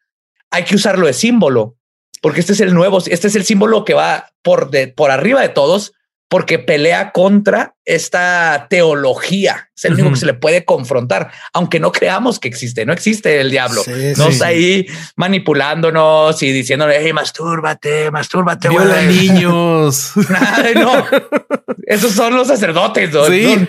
[0.51, 1.76] Hay que usarlo de símbolo,
[2.22, 5.43] porque este es el nuevo, este es el símbolo que va por, de, por arriba
[5.43, 5.93] de todos,
[6.37, 9.70] porque pelea contra esta teología.
[9.74, 10.14] Es el único Ujú.
[10.16, 13.82] que se le puede confrontar, aunque no creamos que existe, no existe el diablo.
[13.82, 18.68] Sí, no sí, está ahí manipulándonos y diciéndole, hey, mastúrbate, mastúrbate.
[18.68, 19.07] Viola güey".
[19.30, 20.12] niños.
[20.59, 21.07] Ay, no,
[21.87, 23.11] esos son los sacerdotes.
[23.14, 23.66] No, Sí.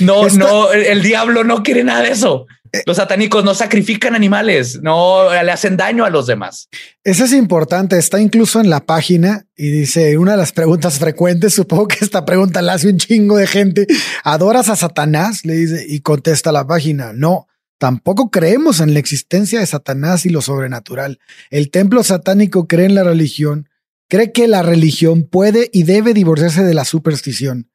[0.00, 2.46] no, no, no, el diablo no quiere nada de eso.
[2.86, 6.68] Los satánicos no sacrifican animales, no le hacen daño a los demás.
[7.04, 7.98] Eso es importante.
[7.98, 11.52] Está incluso en la página y dice una de las preguntas frecuentes.
[11.52, 13.86] Supongo que esta pregunta la hace un chingo de gente.
[14.24, 15.44] ¿Adoras a Satanás?
[15.44, 17.12] Le dice y contesta la página.
[17.12, 17.46] No,
[17.78, 21.18] tampoco creemos en la existencia de Satanás y lo sobrenatural.
[21.50, 23.68] El templo satánico cree en la religión.
[24.08, 27.70] Cree que la religión puede y debe divorciarse de la superstición.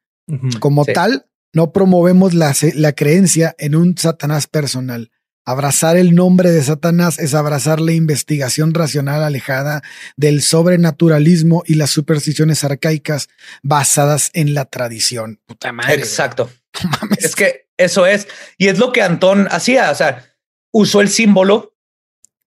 [0.60, 0.93] Como Sí.
[0.93, 1.26] tal,
[1.58, 5.10] no promovemos la, la creencia en un Satanás personal.
[5.43, 9.82] Abrazar el nombre de Satanás es abrazar la investigación racional alejada
[10.18, 13.28] del sobrenaturalismo y las supersticiones arcaicas
[13.64, 15.39] basadas en la tradición.
[15.47, 15.93] Puta madre.
[15.95, 15.99] güey.
[15.99, 16.47] Exacto.
[17.01, 17.26] Mames.
[17.26, 18.28] Es que eso es.
[18.60, 19.89] Y es lo que Antón hacía.
[19.89, 20.26] O sea,
[20.72, 21.74] usó el símbolo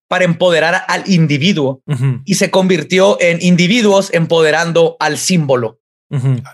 [0.07, 1.83] para empoderar al individuo
[2.23, 5.81] y se convirtió en individuos empoderando al símbolo.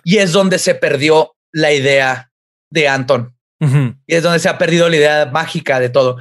[0.03, 2.26] Y es donde se perdió la idea
[2.70, 3.34] de Antón.
[3.59, 3.95] Ujú.
[4.05, 6.18] y es donde se ha perdido la idea mágica de todo.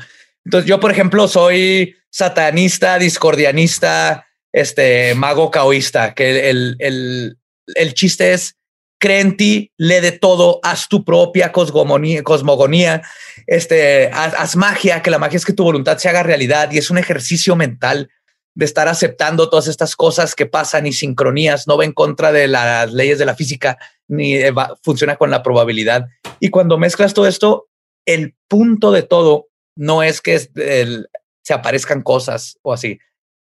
[0.47, 7.37] Entonces, yo, por ejemplo, soy satanista, discordianista, este mago caoísta, que el, el,
[7.75, 8.57] el chiste es
[8.99, 13.03] cree en ti, lee de todo, haz tu propia cosmogonía, cosmogonía
[13.47, 16.79] este, haz, haz magia, que la magia es que tu voluntad se haga realidad y
[16.79, 18.11] es un ejercicio mental
[18.55, 22.49] de estar aceptando todas estas cosas que pasan y sincronías, no va en contra de
[22.49, 23.77] las leyes de la física,
[24.09, 26.07] ni eh, va- funciona con la probabilidad.
[26.41, 27.69] Y cuando mezclas todo esto,
[28.07, 31.09] el punto de todo no es que es el-
[31.45, 32.99] se aparezcan cosas o así,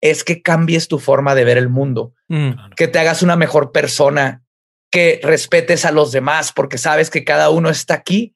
[0.02, 2.52] es que cambies tu forma de ver el mundo, Mm.
[2.78, 4.44] que te hagas una mejor persona,
[4.92, 8.36] que respetes a los demás, porque sabes que cada uno está aquí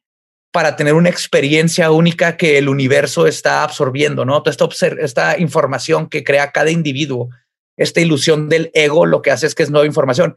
[0.52, 4.44] para tener una experiencia única que el universo está absorbiendo, ¿no?
[4.44, 7.30] Toda esta, esta información que crea cada individuo,
[7.76, 10.36] esta ilusión del ego, lo que hace es que es nueva información.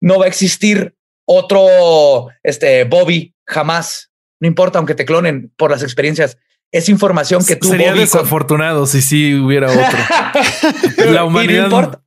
[0.00, 0.94] No va a existir
[1.30, 4.10] otro este, Bobby jamás,
[4.40, 6.38] no importa, aunque te clonen por las experiencias.
[6.72, 11.12] Es información que tú, Sería Bobby, con- desafortunado si sí hubiera otro.
[11.12, 12.02] La no humanidad importa.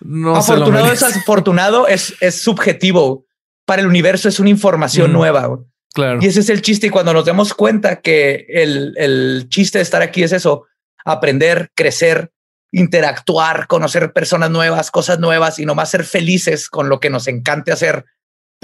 [0.00, 3.26] no lo afortunado es afortunado, es, es subjetivo.
[3.64, 5.14] Para el universo es una información Mm.
[5.14, 5.58] nueva.
[5.94, 6.18] Claro.
[6.20, 6.88] Y ese es el chiste.
[6.88, 10.66] Y cuando nos demos cuenta que el, el chiste de estar aquí es eso,
[11.04, 12.32] aprender, crecer
[12.72, 17.70] interactuar, conocer personas nuevas, cosas nuevas y nomás ser felices con lo que nos encante
[17.72, 18.04] hacer,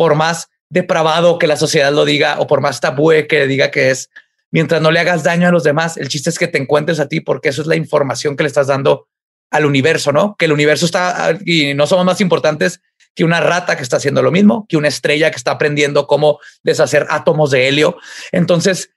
[0.00, 3.90] por más depravado que la sociedad lo diga o por más tabú que diga que
[3.90, 4.08] es,
[4.50, 7.06] mientras no le hagas daño a los demás, el chiste es que te encuentres a
[7.06, 9.08] ti porque eso es la información que le estás dando
[9.50, 10.36] al universo, ¿no?
[10.38, 12.80] Que el universo está y no somos más importantes
[13.14, 16.38] que una rata que está haciendo lo mismo, que una estrella que está aprendiendo cómo
[16.62, 17.98] deshacer átomos de helio.
[18.32, 18.94] Entonces,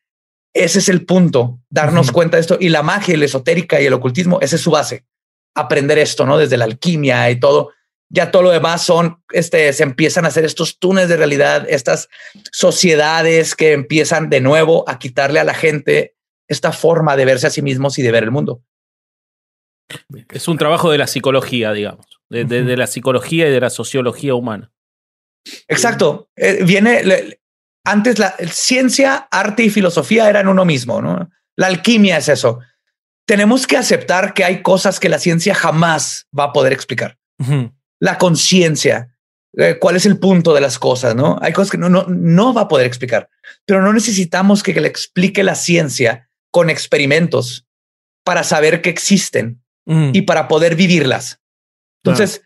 [0.54, 2.56] ese es el punto, darnos cuenta de esto.
[2.62, 5.04] Y la magia, la esotérica y el ocultismo, esa es su base.
[5.54, 6.38] Aprender esto, ¿no?
[6.38, 7.72] Desde la alquimia y todo.
[8.16, 12.10] Ya todo lo demás son, este, se empiezan a hacer estos túneles de realidad, estas
[12.52, 16.16] sociedades que empiezan de nuevo a quitarle a la gente
[16.48, 18.62] esta forma de verse a sí mismos y de ver el mundo.
[20.32, 23.70] Es un trabajo de la psicología, digamos, de, de- de la psicología y de la
[23.70, 24.72] sociología humana.
[25.68, 26.30] Exacto.
[26.36, 27.42] Eh, viene le-
[27.86, 31.30] antes la ciencia, arte y filosofía eran uno mismo, ¿no?
[31.58, 32.60] La alquimia es eso.
[33.28, 37.18] Tenemos que aceptar que hay cosas que la ciencia jamás va a poder explicar.
[38.00, 39.16] La conciencia,
[39.58, 41.38] eh, cuál es el punto de las cosas, ¿no?
[41.42, 43.30] Hay cosas que no, no, no va a poder explicar,
[43.66, 47.66] pero no necesitamos que le explique la ciencia con experimentos
[48.26, 50.12] para saber que existen Ujú.
[50.14, 51.40] y para poder vivirlas.
[52.04, 52.42] Entonces,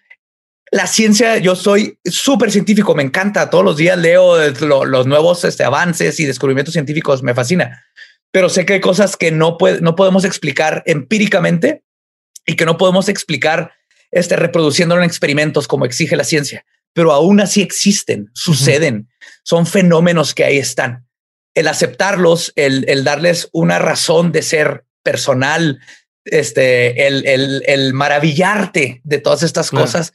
[0.72, 5.08] la ciencia, yo soy súper científico, me encanta, todos los días leo eh, lo- los
[5.08, 7.86] nuevos este, avances y descubrimientos científicos, me fascina,
[8.32, 11.84] pero sé que hay cosas que no, puede- no podemos explicar empíricamente
[12.45, 13.72] y que no podemos explicar
[14.12, 19.10] este, reproduciéndolo en experimentos como exige la ciencia, pero aún así existen, suceden,
[19.43, 21.05] son fenómenos que ahí están.
[21.53, 25.80] El aceptarlos, el, el darles una razón de ser personal,
[26.26, 29.86] este, el, el, el maravillarte de todas estas Claro.
[29.86, 30.14] cosas,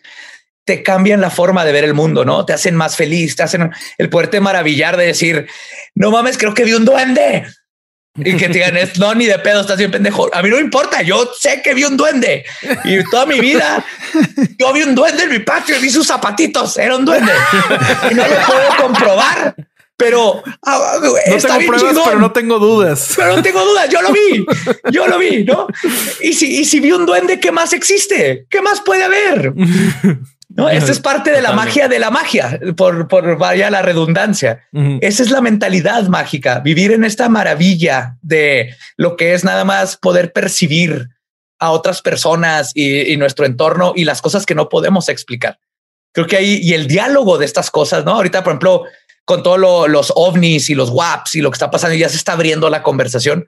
[0.64, 2.44] te cambian la forma de ver el mundo, ¿no?
[2.44, 5.48] Te hacen más feliz, te hacen el poderte maravillar de decir,
[5.94, 7.46] no mames, creo que vi un duende.
[8.14, 10.28] Y que te digan, "Es- no, ni de pedo, estás bien pendejo.
[10.34, 12.44] A mí no me importa, yo sé que vi un duende.
[12.84, 13.84] Y toda mi vida,
[14.58, 17.32] yo vi un duende en mi patio y vi sus zapatitos, era un duende.
[18.10, 19.54] Y no lo puedo comprobar,
[19.96, 22.04] pero ah, No está tengo bien pruebas, chingón.
[22.06, 23.12] pero no tengo dudas.
[23.16, 24.44] Pero no tengo dudas, yo lo vi,
[24.90, 25.66] yo lo vi, ¿no?
[26.20, 28.44] Y si, y si vi un duende, ¿qué más existe?
[28.50, 29.54] ¿Qué más puede haber?
[30.54, 34.68] No, esta es parte de la magia de la magia, por, por vaya la redundancia.
[35.00, 39.96] Esa es la mentalidad mágica, vivir en esta maravilla de lo que es nada más
[39.96, 41.08] poder percibir
[41.58, 45.58] a otras personas y, y nuestro entorno y las cosas que no podemos explicar.
[46.12, 48.12] Creo que ahí y el diálogo de estas cosas, no?
[48.12, 48.84] Ahorita, por ejemplo,
[49.24, 52.32] con todos los ovnis y los WAPs y lo que está pasando, ya se está
[52.32, 53.46] abriendo la conversación.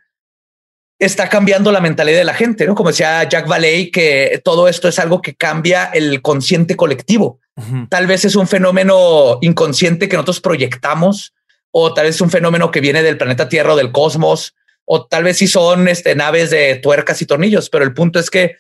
[1.05, 2.75] Está cambiando la mentalidad de la gente, no?
[2.75, 7.41] Como decía Jack Valley, que todo esto es algo que cambia el consciente colectivo
[7.89, 11.35] tal vez es un fenómeno inconsciente que nosotros proyectamos,
[11.71, 15.07] o tal vez es un fenómeno que viene del planeta Tierra o del cosmos, o
[15.07, 18.57] tal vez sí son este, naves de tuercas y tornillos, pero el punto es que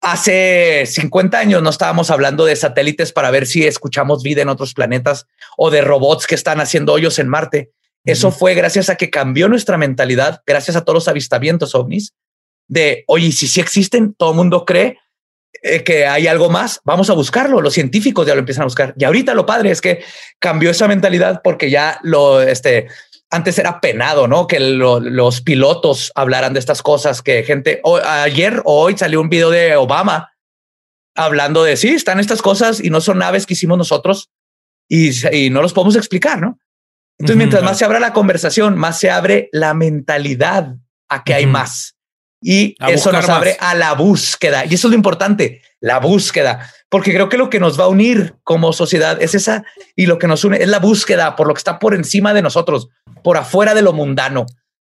[0.00, 4.74] hace 50 años no estábamos hablando de satélites para ver si escuchamos vida en otros
[4.74, 5.26] planetas
[5.56, 7.72] o de robots que están haciendo hoyos en Marte.
[8.10, 12.14] Eso fue gracias a que cambió nuestra mentalidad, gracias a todos los avistamientos ovnis
[12.68, 14.98] de, oye, si sí existen, todo el mundo cree
[15.62, 17.60] eh, que hay algo más, vamos a buscarlo.
[17.60, 18.94] Los científicos ya lo empiezan a buscar.
[18.98, 20.02] Y ahorita lo padre es que
[20.38, 22.88] cambió esa mentalidad porque ya lo, este,
[23.30, 24.46] antes era penado, ¿no?
[24.46, 29.20] Que lo- los pilotos hablaran de estas cosas, que gente, o- ayer o hoy salió
[29.20, 30.32] un video de Obama
[31.16, 34.30] hablando de, sí, están estas cosas y no son naves que hicimos nosotros
[34.88, 36.58] y, y no los podemos explicar, ¿no?
[37.18, 40.76] Entonces, mientras más se abra la conversación, más se abre la mentalidad
[41.08, 41.96] a que hay más.
[42.40, 43.36] Y A eso nos más.
[43.36, 44.64] abre a la búsqueda.
[44.64, 46.72] Y eso es lo importante, la búsqueda.
[46.88, 49.64] Porque creo que lo que nos va a unir como sociedad es esa
[49.96, 52.42] y lo que nos une es la búsqueda por lo que está por encima de
[52.42, 52.88] nosotros,
[53.24, 54.46] por afuera de lo mundano,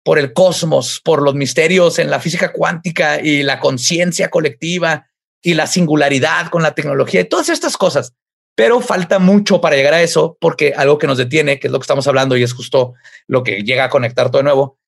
[0.05, 5.07] por el cosmos, por los misterios en la física cuántica y la conciencia colectiva
[5.43, 8.12] y la singularidad con la tecnología y todas estas cosas.
[8.57, 11.79] Pero falta mucho para llegar a eso, porque algo que nos detiene, que es lo
[11.79, 12.95] que estamos hablando y es justo
[13.29, 14.79] lo que llega a conectar todo de nuevo,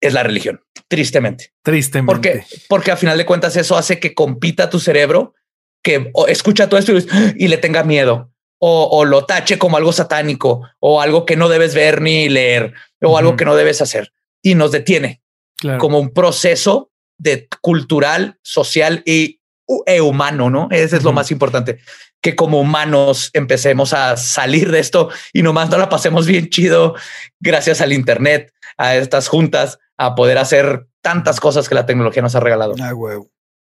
[0.00, 1.52] es la religión, tristemente.
[1.62, 2.12] Tristemente.
[2.12, 5.34] Porque, porque a final de cuentas eso hace que compita tu cerebro,
[5.82, 9.92] que escucha todo esto y, y le tenga miedo o, o lo tache como algo
[9.92, 14.12] satánico o algo que no debes ver ni leer o algo que no debes hacer
[14.42, 15.20] y nos detiene
[15.56, 15.78] Claro.
[15.78, 19.40] como un proceso de cultural, social y
[19.86, 20.68] e humano, ¿no?
[20.70, 21.78] Ese es lo más importante,
[22.24, 26.94] que como humanos empecemos a salir de esto y nomás no la pasemos bien chido
[27.38, 32.34] gracias al Internet, a estas juntas, a poder hacer tantas cosas que la tecnología nos
[32.34, 32.76] ha regalado.
[32.80, 33.30] Ah, huevo.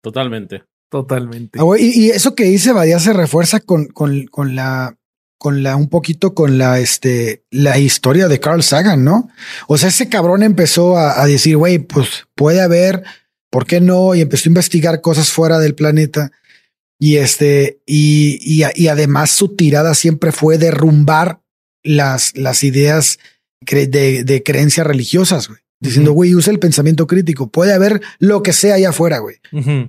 [0.02, 0.64] Totalmente.
[0.90, 1.58] Totalmente.
[1.58, 4.98] Ah, y eso que dice Badía se refuerza con, con, con la,
[5.38, 9.30] con la, un poquito con la, este, la historia de Carl Sagan, ¿no?
[9.68, 13.04] O sea, ese cabrón empezó a, a decir, güey, pues puede haber
[13.48, 14.16] ¿por qué no?
[14.16, 16.32] Y empezó a investigar cosas fuera del planeta.
[16.98, 21.40] Y este, y, y, y además su tirada siempre fue derrumbar
[21.82, 23.18] las, las ideas
[23.64, 25.60] cre- de, de creencias religiosas, güey.
[25.80, 26.16] Diciendo, Ujú.
[26.16, 27.50] güey, usa el pensamiento crítico.
[27.50, 29.36] Puede haber lo que sea allá afuera, güey.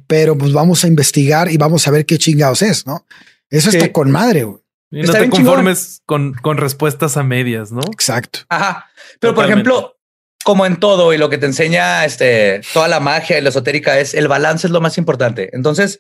[0.07, 3.05] Pero pues vamos a investigar y vamos a ver qué chingados es, ¿no?
[3.49, 4.61] Eso está con madre, güey.
[4.91, 7.79] Y no Está te conformes con, con respuestas a medias, ¿no?
[7.93, 8.39] Exacto.
[8.49, 8.87] Ajá.
[9.21, 9.95] Pero por ejemplo,
[10.43, 13.97] como en todo y lo que te enseña este, toda la magia y la esotérica
[13.99, 15.49] es el balance es lo más importante.
[15.53, 15.99] Entonces,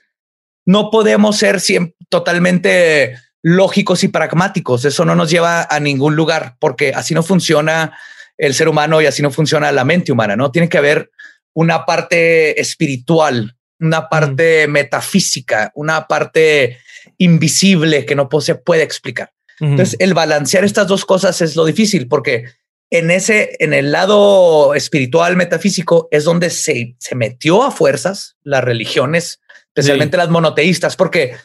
[0.65, 4.85] no podemos ser siempre totalmente lógicos y pragmáticos.
[4.85, 7.97] Eso no nos lleva a ningún lugar porque así no funciona
[8.37, 10.35] el ser humano y así no funciona la mente humana.
[10.35, 11.11] No tiene que haber
[11.53, 16.79] una parte espiritual, una parte metafísica, una parte
[17.17, 19.31] invisible que no se puede explicar.
[19.59, 22.45] Entonces, el balancear estas dos cosas es lo difícil porque
[22.89, 28.63] en ese, en el lado espiritual metafísico es donde se, se metió a fuerzas las
[28.63, 29.39] religiones,
[29.75, 31.35] especialmente las monoteístas, porque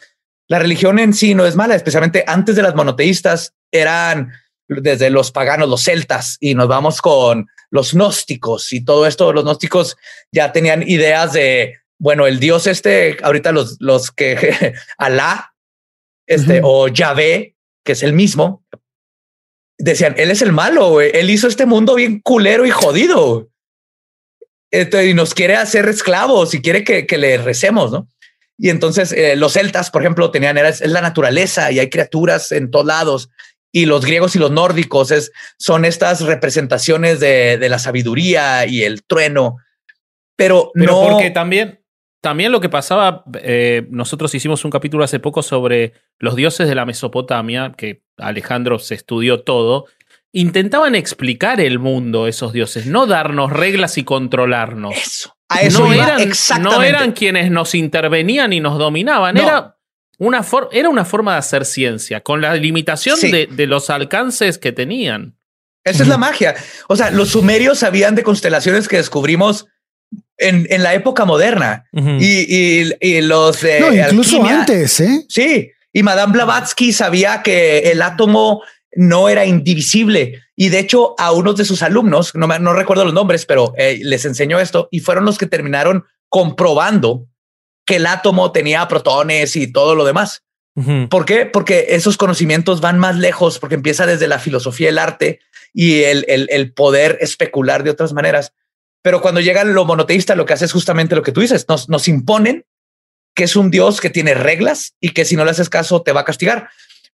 [0.47, 4.31] la religión en sí no es mala, especialmente antes de las monoteístas eran
[4.67, 9.33] desde los paganos, los celtas, y nos vamos con los gnósticos y todo esto.
[9.33, 9.97] Los gnósticos
[10.31, 15.53] ya tenían ideas de, bueno, el dios este, ahorita los, los que Alá,
[16.25, 18.63] este, o Yahvé, que es el mismo,
[19.77, 23.49] decían, él es el malo, él hizo este mundo bien culero y jodido.
[24.71, 28.07] Entonces, y nos quiere hacer esclavos y quiere que, que le recemos, ¿no?
[28.63, 32.51] Y entonces eh, los celtas, por ejemplo, tenían, era, es la naturaleza y hay criaturas
[32.51, 33.31] en todos lados.
[33.71, 38.83] Y los griegos y los nórdicos es, son estas representaciones de, de la sabiduría y
[38.83, 39.57] el trueno.
[40.35, 41.09] Pero, Pero no.
[41.09, 41.83] porque también,
[42.21, 46.75] también lo que pasaba, eh, nosotros hicimos un capítulo hace poco sobre los dioses de
[46.75, 49.87] la Mesopotamia, que Alejandro se estudió todo.
[50.33, 54.95] Intentaban explicar el mundo, esos dioses, no darnos reglas y controlarnos.
[54.95, 55.35] Eso.
[55.53, 56.77] A eso no, iba, eran, exactamente.
[56.77, 59.35] no eran quienes nos intervenían y nos dominaban.
[59.35, 59.41] No.
[59.41, 59.77] Era,
[60.17, 63.31] una for- era una forma de hacer ciencia, con la limitación Sí.
[63.31, 65.35] de, de los alcances que tenían.
[65.83, 66.53] Esa es la magia.
[66.87, 69.65] O sea, los sumerios sabían de constelaciones que descubrimos
[70.37, 75.25] en, en la época moderna y, y- y los de no, incluso alquimia- antes, ¿eh?
[75.27, 78.61] Sí, y Madame Blavatsky sabía que el átomo
[78.95, 83.05] no era indivisible y de hecho a unos de sus alumnos, no, me- no recuerdo
[83.05, 87.27] los nombres, pero eh, les enseñó esto y fueron los que terminaron comprobando
[87.85, 90.43] que el átomo tenía protones y todo lo demás.
[91.09, 91.45] ¿Por qué?
[91.45, 95.39] Porque esos conocimientos van más lejos, porque empieza desde la filosofía, el arte
[95.73, 98.53] y el, el- el poder especular de otras maneras.
[99.03, 101.89] Pero cuando llega lo monoteísta, lo que hace es justamente lo que tú dices, nos,
[101.89, 102.65] nos imponen
[103.35, 106.11] que es un dios que tiene reglas y que si no le haces caso te
[106.11, 106.69] va a castigar.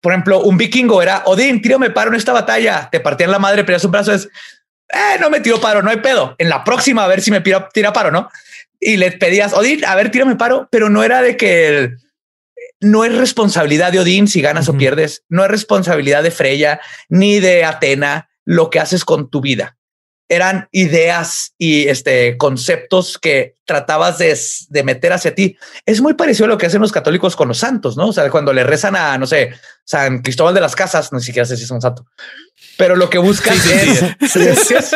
[0.02, 3.64] Por ejemplo, un vikingo era Odín, tírame paro en esta batalla, te partían la madre,
[3.64, 4.28] pero un brazo es
[4.94, 6.36] eh, no me tiró paro, no hay pedo.
[6.38, 8.30] En la próxima, a ver si me tira, tira paro, no?
[8.80, 11.98] Y le pedías Odín, a ver, tírame paro, pero no era de que el-
[12.82, 17.40] no es responsabilidad de Odín si ganas o pierdes, no es responsabilidad de Freya ni
[17.40, 19.78] de Atena lo que haces con tu vida.
[20.34, 25.58] Eran ideas y este conceptos que tratabas de, de meter hacia ti.
[25.86, 28.08] Es muy parecido a lo que hacen los católicos con los santos, ¿no?
[28.08, 29.52] O sea, cuando le rezan a, no sé,
[29.84, 32.06] San Cristóbal de las Casas, no siquiera sé si es un santo,
[32.78, 33.80] pero lo que buscan Sí, sí,
[34.22, 34.40] es, sí.
[34.48, 34.96] es- es-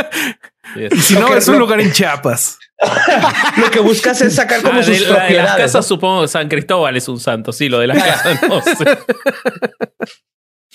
[0.94, 2.58] Y si no, que- es un lo- lugar en Chiapas.
[3.58, 5.58] lo que buscas es sacar como Ah, sus de, la- de las propiedades.
[5.66, 5.84] casas, ¿no?
[5.84, 7.52] supongo que San Cristóbal es un santo.
[7.52, 8.98] Sí, lo de las casas no sé.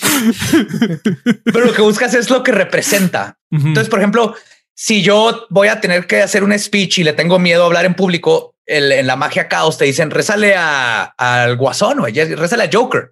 [1.44, 3.38] Pero lo que buscas es lo que representa.
[3.50, 4.34] Entonces, por ejemplo,
[4.74, 7.84] si yo voy a tener que hacer un speech y le tengo miedo a hablar
[7.84, 12.64] en público, el- en la magia caos te dicen, rezale a- al guasón, güey, rezale
[12.64, 13.10] a Joker,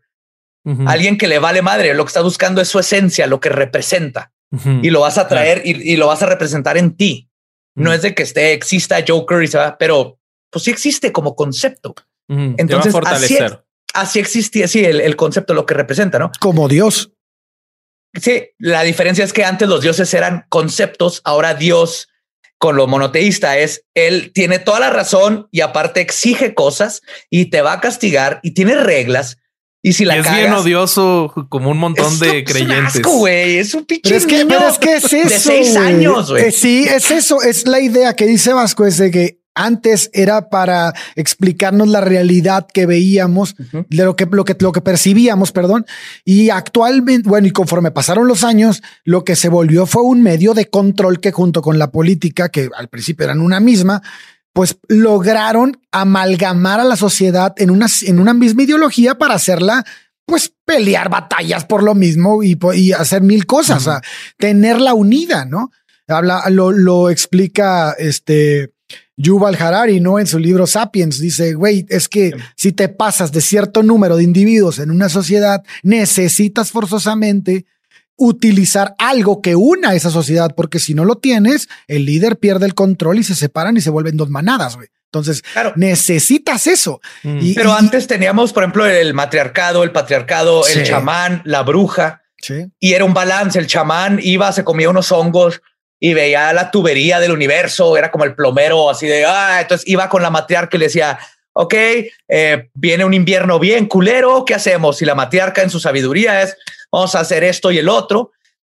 [0.86, 1.95] alguien que le vale madre.
[1.95, 4.32] Lo que está buscando es su esencia, lo que representa
[4.84, 7.28] y lo vas a traer y, y lo vas a representar en ti.
[7.74, 10.18] No es de que esté, exista Joker y se va, pero
[10.51, 11.95] pues sí existe como concepto.
[12.59, 12.93] Entonces,
[13.24, 13.34] así,
[13.95, 16.30] así existía, sí, el, el concepto, lo que representa, ¿no?
[16.41, 17.12] Como Dios.
[18.20, 22.08] Sí, la diferencia es que antes los dioses eran conceptos, ahora Dios
[22.58, 27.62] con lo monoteísta es él tiene toda la razón y aparte exige cosas y te
[27.62, 29.38] va a castigar y tiene reglas.
[29.80, 32.44] Y si Y la es cagas, bien odioso como un montón es- de es un
[32.44, 32.96] creyentes.
[32.96, 33.58] asco, güey.
[33.58, 35.28] Es un pinche Pero es que, niño pero es que es eso.
[35.28, 36.46] de seis años, güey.
[36.46, 37.40] Eh, sí, es eso.
[37.42, 42.66] Es la idea que dice Vasco, es de que antes era para explicarnos la realidad
[42.72, 45.84] que veíamos, de lo que, lo que, lo que percibíamos, perdón.
[46.24, 50.54] Y actualmente, bueno, y conforme pasaron los años, lo que se volvió fue un medio
[50.54, 54.00] de control que junto con la política, que al principio eran una misma,
[54.52, 59.84] pues lograron amalgamar a la sociedad en una, en una misma ideología para hacerla,
[60.24, 62.56] pues pelear batallas por lo mismo y,
[62.92, 64.02] hacer mil cosas, o sea,
[64.36, 65.70] tenerla unida, ¿no?
[66.06, 68.72] Habla, lo, lo explica este
[69.18, 70.18] Yuval Harari, ¿no?
[70.18, 74.22] En su libro Sapiens, dice, güey, es que si te pasas de cierto número de
[74.24, 77.66] individuos en una sociedad, necesitas forzosamente
[78.16, 82.66] utilizar algo que una a esa sociedad, porque si no lo tienes, el líder pierde
[82.66, 84.88] el control y se separan y se vuelven dos manadas, güey.
[85.06, 85.72] Entonces, Claro.
[85.76, 87.00] necesitas eso.
[87.22, 87.38] Mm.
[87.40, 92.22] Y- Pero y- antes teníamos, por ejemplo, el matriarcado, el patriarcado, el chamán, la bruja,
[92.40, 92.66] Sí.
[92.78, 93.58] y era un balance.
[93.58, 95.62] El chamán iba, se comía unos hongos
[96.01, 100.09] y veía la tubería del universo, era como el plomero, así de, ah, entonces iba
[100.09, 101.18] con la matriarca y le decía,
[101.53, 101.74] ok,
[102.28, 105.03] eh, viene un invierno bien culero, ¿qué hacemos?
[105.03, 106.57] Y la matriarca en su sabiduría es,
[106.92, 108.30] vamos a hacer esto y el otro.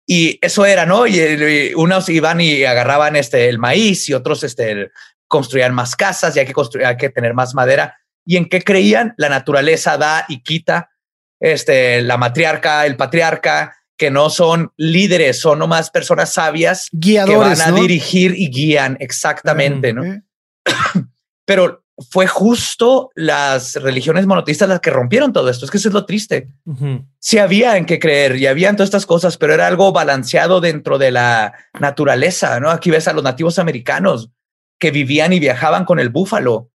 [0.07, 1.07] Y eso era, ¿no?
[1.07, 4.91] Y, unos iban y agarraban este, el maíz y otros este, el-
[5.27, 7.97] construían más casas y hay que construir, hay que tener más madera.
[8.23, 9.15] ¿Y en qué creían?
[9.17, 10.91] La naturaleza da y quita.
[11.39, 17.59] Este, la matriarca, el patriarca, que no son líderes, son nomás personas sabias que Guiadores,
[17.59, 17.81] van a ¿no?
[17.81, 20.03] dirigir y guían exactamente, ¿no?
[20.03, 20.21] Eh,
[21.45, 25.63] Pero fue justo las religiones monoteístas las que rompieron todo esto.
[25.63, 26.49] Es que eso es lo triste.
[26.65, 27.05] Ujú.
[27.19, 30.97] Sí había en qué creer y habían todas estas cosas, pero era algo balanceado dentro
[30.97, 32.69] de la naturaleza, ¿no?
[32.69, 34.29] Aquí ves a los nativos americanos
[34.77, 36.69] que vivían y viajaban con el búfalo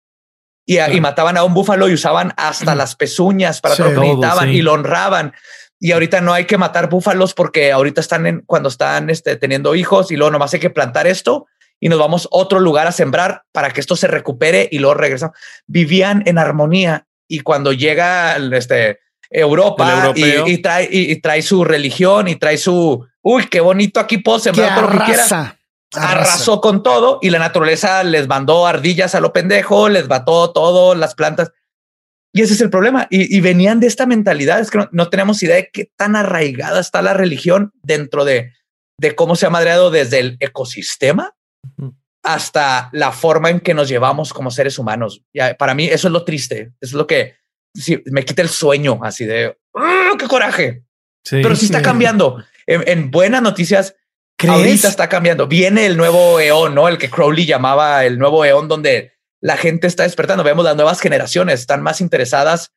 [0.65, 3.83] y, y mataban a un búfalo y usaban hasta las pezuñas para Sí.
[3.83, 4.49] todo lo Todo, sí.
[4.51, 5.35] y lo honraban.
[5.81, 9.75] Y ahorita no hay que matar búfalos porque ahorita están en, cuando están este, teniendo
[9.75, 11.47] hijos y luego nomás hay que plantar esto
[11.81, 14.95] y nos vamos a otro lugar a sembrar para que esto se recupere y luego
[14.95, 15.37] regresamos.
[15.67, 19.01] Vivían en armonía y cuando llega el, este,
[19.31, 23.61] Europa El y, y trae, y, y trae su religión y trae su, uy, qué
[23.61, 25.57] bonito aquí puedo Que sembrar todo lo que quiera.
[25.93, 30.95] Arrasó con todo y la naturaleza les mandó ardillas a lo pendejo, les mató todo,
[30.95, 31.51] las plantas.
[32.33, 33.07] Y ese es el problema.
[33.11, 34.61] Y, y venían de esta mentalidad.
[34.61, 38.53] Es que no, no tenemos idea de qué tan arraigada está la religión dentro de,
[38.99, 41.35] de cómo se ha madreado desde el ecosistema
[42.23, 45.23] hasta la forma en que nos llevamos como seres humanos.
[45.35, 46.73] Ya, para mí eso es lo triste.
[46.81, 47.37] Eso es lo que
[47.75, 50.85] sí, me quita el sueño así de "Ah, qué coraje.
[51.25, 51.41] Sí.
[51.43, 52.45] Pero sí está cambiando.
[52.67, 53.97] En, en buenas noticias,
[54.39, 54.55] ¿Crees?
[54.55, 55.47] ahorita está cambiando.
[55.47, 56.89] Viene el nuevo eón, ¿no?
[56.89, 60.45] El que Crowley llamaba el nuevo eón, donde la gente está despertando.
[60.45, 62.71] Vemos las nuevas generaciones, están más interesadas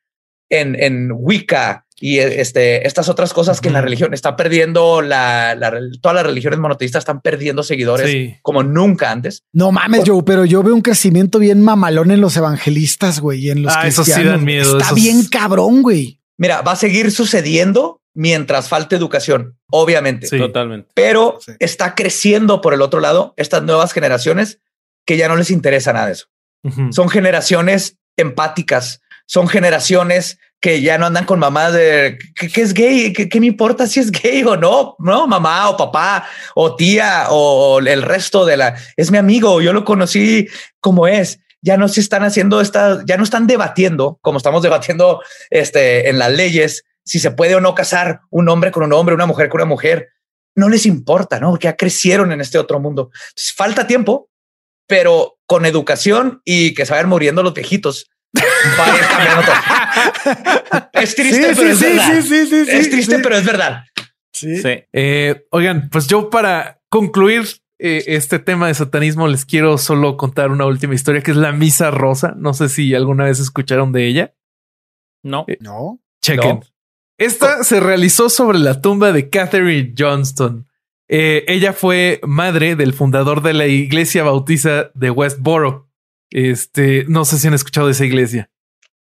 [0.50, 5.00] en, en Wicca y eh, este, estas otras cosas que en la religión está perdiendo
[5.00, 8.36] la, la- todas las religiones monoteístas están perdiendo seguidores Sí.
[8.42, 9.42] como nunca antes.
[9.52, 13.50] No mames, Joe, pero yo veo un crecimiento bien mamalón en los evangelistas, güey, y
[13.50, 14.38] en los Ah, esos sí cristianos.
[14.40, 16.20] dan miedo, Está esos- bien cabrón, güey.
[16.36, 20.26] Mira, va a seguir sucediendo mientras falte educación, obviamente.
[20.26, 20.38] Sí.
[20.38, 20.90] Totalmente.
[20.94, 21.52] pero Sí.
[21.58, 24.58] está creciendo por el otro lado estas nuevas generaciones
[25.06, 26.26] que ya no les interesa nada de eso.
[26.90, 32.72] Son generaciones empáticas, son generaciones que ya no andan con mamá de ¿qué, qué es
[32.72, 33.12] gay?
[33.12, 34.96] ¿Qué, qué me importa si es gay o no?
[34.98, 39.60] No, mamá o papá o tía o el resto de la es mi amigo.
[39.60, 40.48] Yo lo conocí
[40.80, 41.38] como es.
[41.60, 46.18] Ya no se están haciendo estas, ya no están debatiendo como estamos debatiendo este, en
[46.18, 49.48] las leyes si se puede o no casar un hombre con un hombre, una mujer
[49.48, 50.08] con una mujer.
[50.56, 51.50] No les importa, no?
[51.50, 53.10] Porque ya crecieron en este otro mundo.
[53.56, 54.30] Falta tiempo,
[54.86, 58.10] pero con educación y que se vayan muriendo los viejitos.
[58.36, 60.88] Va a ir cambiando todo.
[60.94, 62.12] Es triste, Sí, pero sí, es sí, verdad.
[62.14, 63.20] sí, sí, sí, es triste, sí.
[63.22, 63.84] pero es verdad.
[64.32, 64.56] Sí.
[64.60, 64.84] Sí.
[64.92, 67.44] Eh, oigan, pues yo para concluir
[67.78, 71.52] eh, este tema de satanismo les quiero solo contar una última historia que es la
[71.52, 72.34] misa rosa.
[72.36, 74.34] No sé si alguna vez escucharon de ella.
[75.22, 75.46] No.
[75.60, 76.00] No.
[76.22, 76.60] Chequen.
[76.60, 76.60] No.
[77.18, 80.66] Esta se realizó sobre la tumba de Catherine Johnston.
[81.16, 85.88] Eh, ella fue madre del fundador de la iglesia bautiza de Westboro.
[86.30, 88.50] Este, no sé si han escuchado de esa iglesia.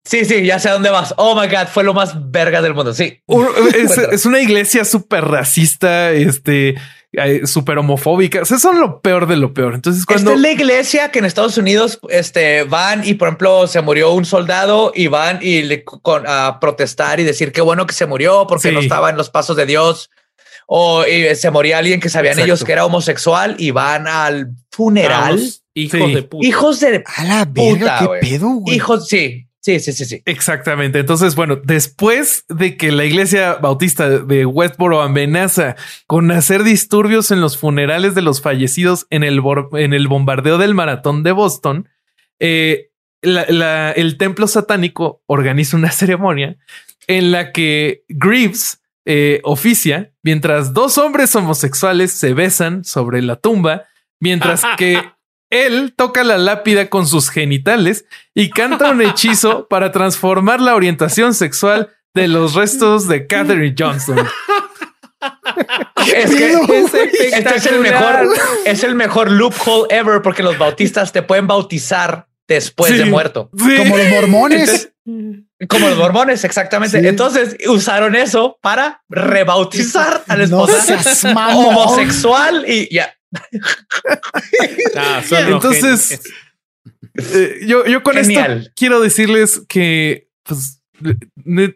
[0.05, 1.15] Sí, sí, ya sé a dónde vas.
[1.17, 2.93] Oh my God, fue lo más verga del mundo.
[2.93, 3.23] Sí.
[4.13, 6.75] Es, una iglesia súper racista, este,
[7.13, 8.43] eh, súper homofóbica.
[8.43, 9.75] O sea, son lo peor de lo peor.
[9.75, 13.67] Entonces, cuando Esta es la iglesia que en Estados Unidos este, van y, por ejemplo,
[13.67, 17.87] se murió un soldado y van y le con, a protestar y decir qué bueno
[17.87, 18.75] que se murió porque Sí.
[18.75, 20.11] no estaba en los pasos de Dios.
[20.75, 22.47] O y se moría alguien que sabían Exacto.
[22.47, 25.37] ellos que era homosexual y van al funeral.
[25.37, 26.15] Vamos, hijos Sí.
[26.15, 26.47] de puta.
[26.49, 28.75] Hijos de A la verga, Puta, qué pedo, güey.
[28.77, 29.07] hijos.
[29.07, 30.23] Sí, sí, sí, sí, sí.
[30.25, 30.99] Exactamente.
[31.01, 35.77] Entonces, bueno, después de que la iglesia bautista de Westboro amenaza
[36.07, 39.43] con hacer disturbios en los funerales de los fallecidos en el,
[39.75, 41.89] en el bombardeo del maratón de Boston,
[42.41, 42.89] eh,
[43.21, 46.57] la- la- el templo satánico organiza una ceremonia
[47.09, 53.85] en la que Greaves eh, oficia mientras dos hombres homosexuales se besan sobre la tumba,
[54.21, 55.03] mientras que
[55.51, 61.35] él toca la lápida con sus genitales y canta un hechizo para transformar la orientación
[61.35, 64.19] sexual de los restos de Catherine Johnston.
[66.15, 66.53] Es que
[67.37, 68.29] este es el mejor,
[68.65, 73.51] es el mejor loophole ever porque los bautistas te pueden bautizar después de muerto.
[73.57, 73.77] Sí.
[73.77, 74.93] Como los mormones.
[75.69, 77.01] Como los mormones, exactamente.
[77.01, 77.07] Sí.
[77.07, 81.67] Entonces usaron eso para rebautizar a la No esposa seas mamón.
[81.77, 83.15] homosexual y ya.
[84.97, 86.21] Ah, Entonces.
[87.15, 88.59] Eh, yo, yo con Genial.
[88.61, 90.82] esto quiero decirles que pues,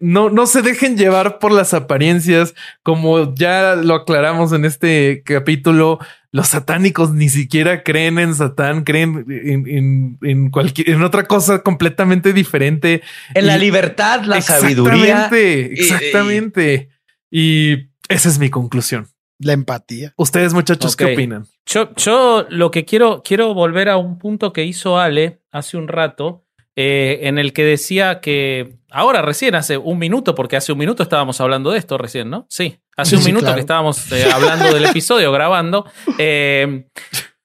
[0.01, 5.98] no, no se dejen llevar por las apariencias, como ya lo aclaramos en este capítulo.
[6.32, 11.62] Los satánicos ni siquiera creen en Satán, creen en, en, en cualquier, en otra cosa
[11.62, 13.03] completamente diferente.
[13.35, 15.28] En la libertad, la sabiduría.
[15.31, 16.89] Exactamente, y- exactamente.
[17.31, 17.73] Y
[18.09, 19.09] esa es mi conclusión.
[19.39, 20.15] La empatía.
[20.16, 20.97] Ustedes, muchachos.
[20.97, 21.44] ¿qué opinan?
[21.66, 25.89] Yo, yo lo que quiero, quiero volver a un punto que hizo Ale hace un
[25.89, 26.45] rato,
[26.77, 31.03] eh, en el que decía que ahora recién, hace un minuto, porque hace un minuto
[31.03, 32.47] estábamos hablando de esto recién, ¿no?
[32.51, 33.55] Sí, hace un sí, minuto claro.
[33.57, 35.90] que estábamos eh, hablando del episodio, grabando.
[36.19, 36.86] Eh,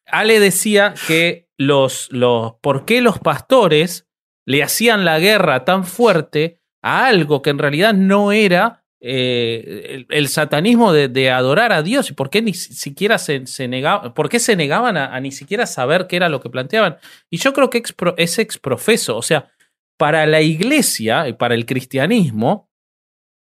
[0.05, 4.07] Ale decía que los, los, ¿por qué los pastores
[4.45, 10.27] le hacían la guerra tan fuerte a algo que en realidad no era eh, el,
[10.27, 14.29] satanismo de, adorar a Dios y por qué ni si- siquiera se, se negaban, por
[14.29, 16.97] qué se negaban a, ni siquiera saber qué era lo que planteaban.
[17.29, 17.81] Y yo creo que
[18.17, 19.51] es exprofeso, o sea,
[19.97, 22.69] para la iglesia y para el cristianismo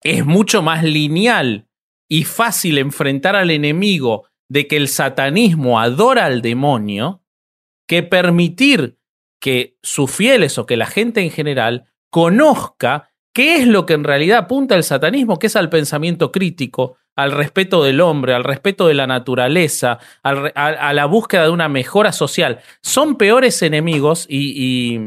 [0.03, 1.67] es mucho más lineal
[2.09, 7.23] y fácil enfrentar al enemigo de que el satanismo adora al demonio
[7.87, 8.99] que permitir
[9.41, 13.08] que sus fieles o que la gente en general conozca
[13.39, 17.31] qué es lo que en realidad apunta el satanismo, que es al pensamiento crítico, al
[17.31, 22.59] respeto del hombre, al respeto de la naturaleza, a, la búsqueda de una mejora social.
[22.83, 24.99] Son peores enemigos y,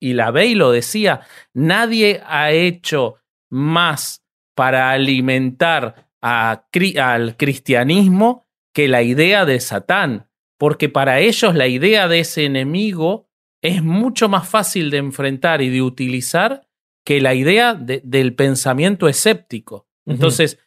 [0.00, 1.22] y, la Bey lo decía,
[1.54, 3.14] nadie ha hecho
[3.48, 4.22] más
[4.54, 10.28] para alimentar al cristianismo que la idea de Satán,
[10.58, 13.30] porque para ellos la idea de ese enemigo
[13.62, 16.67] es mucho más fácil de enfrentar y de utilizar
[17.08, 19.86] que la idea de- del pensamiento escéptico.
[20.06, 20.58] Entonces,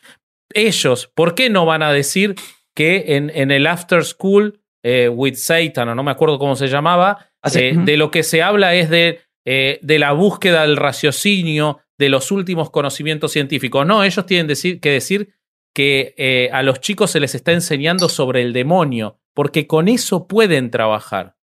[0.53, 2.33] ellos, ¿por qué no van a decir
[2.75, 6.67] que en, en el After School eh, with Satan, o no me acuerdo cómo se
[6.67, 10.77] llamaba, Así, eh, de lo que se habla es de, eh, de la búsqueda del
[10.77, 13.85] raciocinio, de los últimos conocimientos científicos?
[13.85, 15.35] No, ellos tienen decir, que decir
[15.75, 20.71] que a los chicos se les está enseñando sobre el demonio, porque con eso pueden
[20.71, 21.35] trabajar.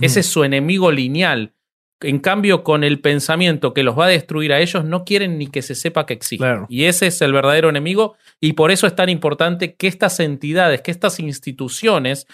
[0.00, 1.54] Ese es su enemigo lineal.
[2.00, 5.46] En cambio, con el pensamiento que los va a destruir a ellos, no quieren ni
[5.46, 6.44] que se sepa que existe.
[6.44, 6.66] Claro.
[6.68, 8.16] Y ese es el verdadero enemigo.
[8.40, 12.26] Y por eso es tan importante que estas entidades, que estas instituciones,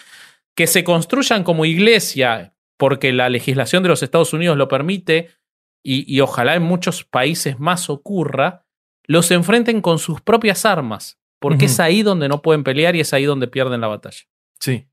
[0.55, 5.29] que se construyan como iglesia, porque la legislación de los Estados Unidos lo permite,
[5.83, 8.65] y, y ojalá en muchos países más ocurra,
[9.05, 11.17] los enfrenten con sus propias armas.
[11.39, 14.27] Porque es ahí donde no pueden pelear y es ahí donde pierden la batalla.
[14.59, 14.85] Sí,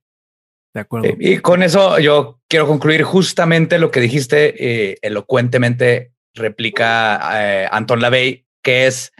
[0.79, 1.07] de acuerdo.
[1.09, 4.55] Eh, Y con eso yo quiero concluir justamente lo que dijiste,
[4.93, 9.13] eh, elocuentemente replica eh, Anton LaVey, que es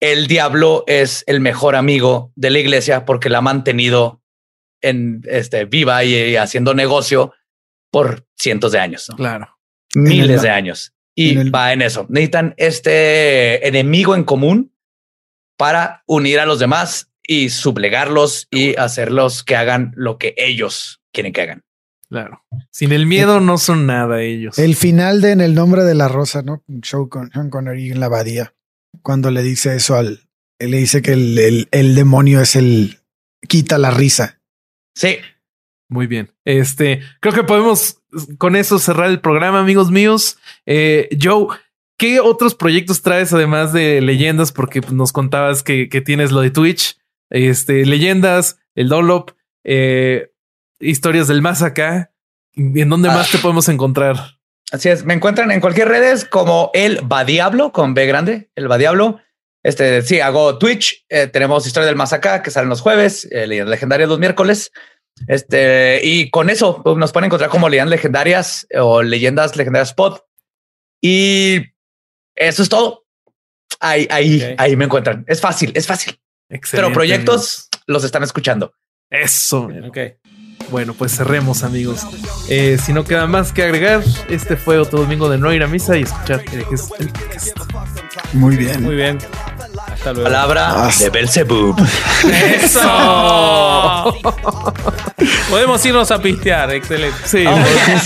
[0.00, 4.22] el diablo es el mejor amigo de la iglesia porque la ha mantenido
[4.82, 7.34] en este viva y, y haciendo negocio
[7.92, 9.16] por cientos de años, ¿no?
[9.16, 9.58] Claro.
[9.94, 10.94] miles el- de años.
[11.14, 12.06] Y en el- va en eso.
[12.08, 14.72] Necesitan este enemigo en común
[15.58, 21.32] para unir a los demás y sublegarlos y hacerlos que hagan lo que ellos quieren
[21.32, 21.62] que hagan.
[22.08, 22.42] Claro.
[22.72, 24.58] Sin el miedo no son nada ellos.
[24.58, 26.64] El final de En el nombre de la rosa, ¿no?
[26.66, 28.52] Un show con Sean Connery en la abadía.
[29.02, 30.22] Cuando le dice eso al.
[30.58, 32.98] Él le dice que el, el- el demonio es el.
[33.46, 34.40] quita la risa.
[34.96, 35.18] Sí,
[35.88, 36.32] Muy bien.
[36.44, 37.98] Este, creo que podemos
[38.38, 40.36] con eso cerrar el programa, amigos míos.
[40.66, 41.46] Eh, Joe,
[41.96, 44.50] ¿qué otros proyectos traes además de leyendas?
[44.50, 46.98] Porque nos contabas que, que tienes lo de Twitch,
[47.30, 49.30] este, leyendas, el Dolop,
[49.64, 50.30] eh,
[50.78, 52.12] historias del más acá.
[52.54, 53.14] ¿En dónde Ah.
[53.14, 54.16] más te podemos encontrar?
[54.72, 55.04] así es.
[55.04, 59.20] Me encuentran en cualquier redes como el Va Diablo con B grande, el Va Diablo.
[59.64, 61.04] Este sí, hago Twitch.
[61.08, 64.70] eh, tenemos Historia del Más Acá que salen los jueves, eh, Leyendas Legendarias los miércoles.
[65.26, 70.18] Este y con eso pues, nos pueden encontrar como Leyendas Legendarias o Leyendas Legendarias Pod.
[71.02, 71.62] Y
[72.36, 73.04] eso es todo.
[73.80, 75.24] Ahí, ahí, ahí me encuentran.
[75.28, 76.18] Es fácil, es fácil.
[76.50, 78.74] Excelente, Pero proyectos los están escuchando.
[79.08, 79.68] Eso.
[79.88, 79.98] Ok.
[80.70, 82.02] Bueno, pues cerremos, amigos.
[82.48, 85.66] Eh, si no queda más que agregar, este fue otro domingo de no ir a
[85.66, 86.92] misa y escuchar el podcast.
[88.32, 88.82] Muy bien.
[88.82, 89.18] Muy bien.
[89.92, 90.24] Hasta luego.
[90.24, 91.76] Palabra de Belzebub.
[92.62, 92.80] ¡Eso!
[95.50, 96.72] Podemos irnos a pistear.
[96.72, 97.18] Excelente.
[97.24, 97.44] Sí,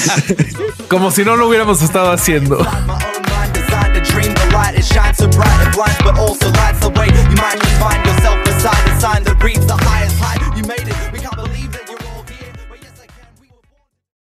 [0.89, 2.67] como si no lo hubiéramos estado haciendo.
[9.05, 9.84] time to breathe the